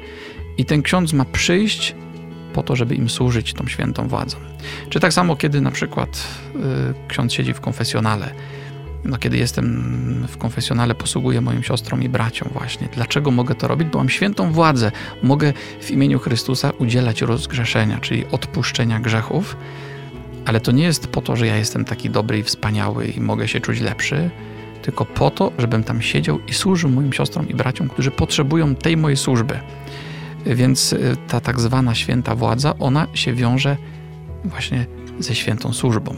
i 0.57 0.65
ten 0.65 0.81
ksiądz 0.81 1.13
ma 1.13 1.25
przyjść 1.25 1.95
po 2.53 2.63
to, 2.63 2.75
żeby 2.75 2.95
im 2.95 3.09
służyć 3.09 3.53
tą 3.53 3.67
świętą 3.67 4.07
władzą. 4.07 4.37
Czy 4.89 4.99
tak 4.99 5.13
samo, 5.13 5.35
kiedy 5.35 5.61
na 5.61 5.71
przykład 5.71 6.27
y, 6.55 6.59
ksiądz 7.07 7.33
siedzi 7.33 7.53
w 7.53 7.61
konfesjonale, 7.61 8.33
no, 9.05 9.17
kiedy 9.17 9.37
jestem 9.37 10.25
w 10.27 10.37
konfesjonale, 10.37 10.95
posługuję 10.95 11.41
moim 11.41 11.63
siostrom 11.63 12.03
i 12.03 12.09
braciom 12.09 12.49
właśnie. 12.53 12.87
Dlaczego 12.93 13.31
mogę 13.31 13.55
to 13.55 13.67
robić? 13.67 13.87
Bo 13.87 13.97
mam 13.97 14.09
świętą 14.09 14.51
władzę. 14.51 14.91
Mogę 15.23 15.53
w 15.81 15.91
imieniu 15.91 16.19
Chrystusa 16.19 16.69
udzielać 16.69 17.21
rozgrzeszenia, 17.21 17.99
czyli 17.99 18.25
odpuszczenia 18.31 18.99
grzechów, 18.99 19.57
Ale 20.45 20.59
to 20.59 20.71
nie 20.71 20.83
jest 20.83 21.07
po 21.07 21.21
to, 21.21 21.35
że 21.35 21.47
ja 21.47 21.57
jestem 21.57 21.85
taki 21.85 22.09
dobry 22.09 22.39
i 22.39 22.43
wspaniały 22.43 23.07
i 23.07 23.21
mogę 23.21 23.47
się 23.47 23.59
czuć 23.59 23.79
lepszy, 23.79 24.29
tylko 24.81 25.05
po 25.05 25.31
to, 25.31 25.51
żebym 25.57 25.83
tam 25.83 26.01
siedział 26.01 26.39
i 26.47 26.53
służył 26.53 26.89
moim 26.89 27.13
siostrom 27.13 27.49
i 27.49 27.53
braciom, 27.53 27.89
którzy 27.89 28.11
potrzebują 28.11 28.75
tej 28.75 28.97
mojej 28.97 29.17
służby. 29.17 29.59
Więc 30.45 30.93
y, 30.93 31.17
ta 31.27 31.39
tak 31.39 31.59
zwana 31.59 31.95
święta 31.95 32.35
władza, 32.35 32.73
ona 32.79 33.07
się 33.13 33.33
wiąże 33.33 33.77
właśnie 34.45 34.85
ze 35.19 35.35
świętą 35.35 35.73
służbą. 35.73 36.15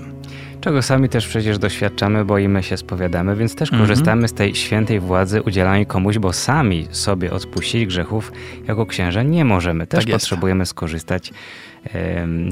Czego 0.61 0.81
sami 0.81 1.09
też 1.09 1.27
przecież 1.27 1.57
doświadczamy, 1.57 2.25
bo 2.25 2.37
i 2.37 2.47
my 2.47 2.63
się 2.63 2.77
spowiadamy, 2.77 3.35
więc 3.35 3.55
też 3.55 3.69
mhm. 3.71 3.87
korzystamy 3.87 4.27
z 4.27 4.33
tej 4.33 4.55
świętej 4.55 4.99
władzy 4.99 5.41
udzielanej 5.41 5.85
komuś, 5.85 6.17
bo 6.17 6.33
sami 6.33 6.87
sobie 6.91 7.31
odpuścić 7.31 7.85
grzechów 7.85 8.31
jako 8.67 8.85
księża 8.85 9.23
nie 9.23 9.45
możemy. 9.45 9.87
Też 9.87 10.05
tak 10.05 10.13
potrzebujemy 10.13 10.65
skorzystać 10.65 11.33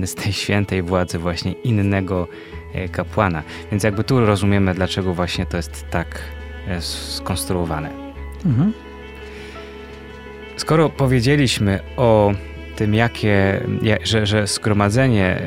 z 0.06 0.16
tej 0.16 0.34
świętej 0.34 0.82
władzy 0.82 1.18
właśnie 1.18 1.52
innego 1.52 2.28
e, 2.74 2.90
kapłana. 2.90 3.44
Więc 3.72 3.84
jakby 3.84 4.04
tu 4.04 4.26
rozumiemy, 4.26 4.74
dlaczego 4.74 5.14
właśnie 5.14 5.46
to 5.46 5.58
jest 5.58 5.86
tak 5.90 6.22
e, 6.68 6.82
skonstruowane. 6.82 7.90
Mhm. 8.46 8.74
Skoro 10.60 10.90
powiedzieliśmy 10.90 11.80
o 11.98 12.32
tym, 12.76 12.94
jakie, 12.94 13.62
że, 14.04 14.26
że 14.26 14.48
zgromadzenie 14.48 15.42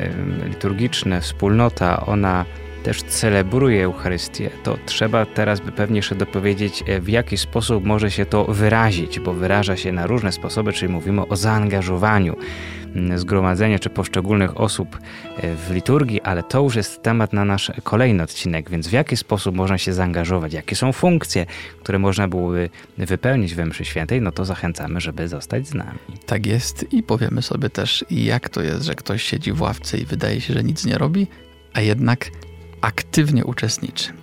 liturgiczne, 0.45 1.21
wspólnota, 1.21 2.05
ona 2.05 2.45
też 2.83 3.03
celebruje 3.03 3.85
Eucharystię, 3.85 4.49
to 4.63 4.77
trzeba 4.85 5.25
teraz 5.25 5.59
by 5.59 5.71
pewnie 5.71 5.95
jeszcze 5.95 6.15
dopowiedzieć, 6.15 6.83
e, 6.87 7.01
w 7.01 7.09
jaki 7.09 7.37
sposób 7.37 7.85
może 7.85 8.11
się 8.11 8.25
to 8.25 8.45
wyrazić, 8.45 9.19
bo 9.19 9.33
wyraża 9.33 9.77
się 9.77 9.91
na 9.91 10.07
różne 10.07 10.31
sposoby, 10.31 10.73
czyli 10.73 10.93
mówimy 10.93 11.27
o 11.27 11.35
zaangażowaniu 11.35 12.35
zgromadzenia 13.15 13.79
czy 13.79 13.89
poszczególnych 13.89 14.59
osób 14.59 14.97
e, 15.37 15.55
w 15.55 15.71
liturgii, 15.71 16.21
ale 16.21 16.43
to 16.43 16.63
już 16.63 16.75
jest 16.75 17.03
temat 17.03 17.33
na 17.33 17.45
nasz 17.45 17.71
kolejny 17.83 18.23
odcinek, 18.23 18.69
więc 18.69 18.87
w 18.87 18.91
jaki 18.91 19.17
sposób 19.17 19.55
można 19.55 19.77
się 19.77 19.93
zaangażować, 19.93 20.53
jakie 20.53 20.75
są 20.75 20.93
funkcje, 20.93 21.45
które 21.79 21.99
można 21.99 22.27
byłoby 22.27 22.69
wypełnić 22.97 23.55
we 23.55 23.65
mszy 23.65 23.85
świętej, 23.85 24.21
no 24.21 24.31
to 24.31 24.45
zachęcamy, 24.45 25.01
żeby 25.01 25.27
zostać 25.27 25.67
z 25.67 25.73
nami. 25.73 25.99
Tak 26.25 26.45
jest 26.45 26.93
i 26.93 27.03
powiemy 27.03 27.41
sobie 27.41 27.69
też, 27.69 28.05
jak 28.09 28.49
to 28.49 28.61
jest, 28.61 28.83
że 28.83 28.95
ktoś 28.95 29.23
siedzi 29.23 29.51
w 29.51 29.61
ławce 29.61 29.97
i 29.97 30.05
wydaje 30.05 30.41
się, 30.41 30.53
że 30.53 30.63
nic 30.63 30.85
nie 30.85 30.97
robi, 30.97 31.27
a 31.73 31.81
jednak 31.81 32.29
aktywnie 32.83 33.45
uczestniczy. 33.45 34.13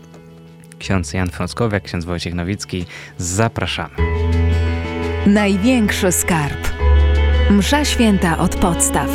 Ksiądz 0.78 1.12
Jan 1.12 1.30
Frąckowiak, 1.30 1.82
ksiądz 1.82 2.04
Wojciech 2.04 2.34
Nowicki, 2.34 2.86
zapraszamy. 3.18 3.94
Największy 5.26 6.12
skarb. 6.12 6.68
Msza 7.50 7.84
święta 7.84 8.38
od 8.38 8.56
podstaw. 8.56 9.08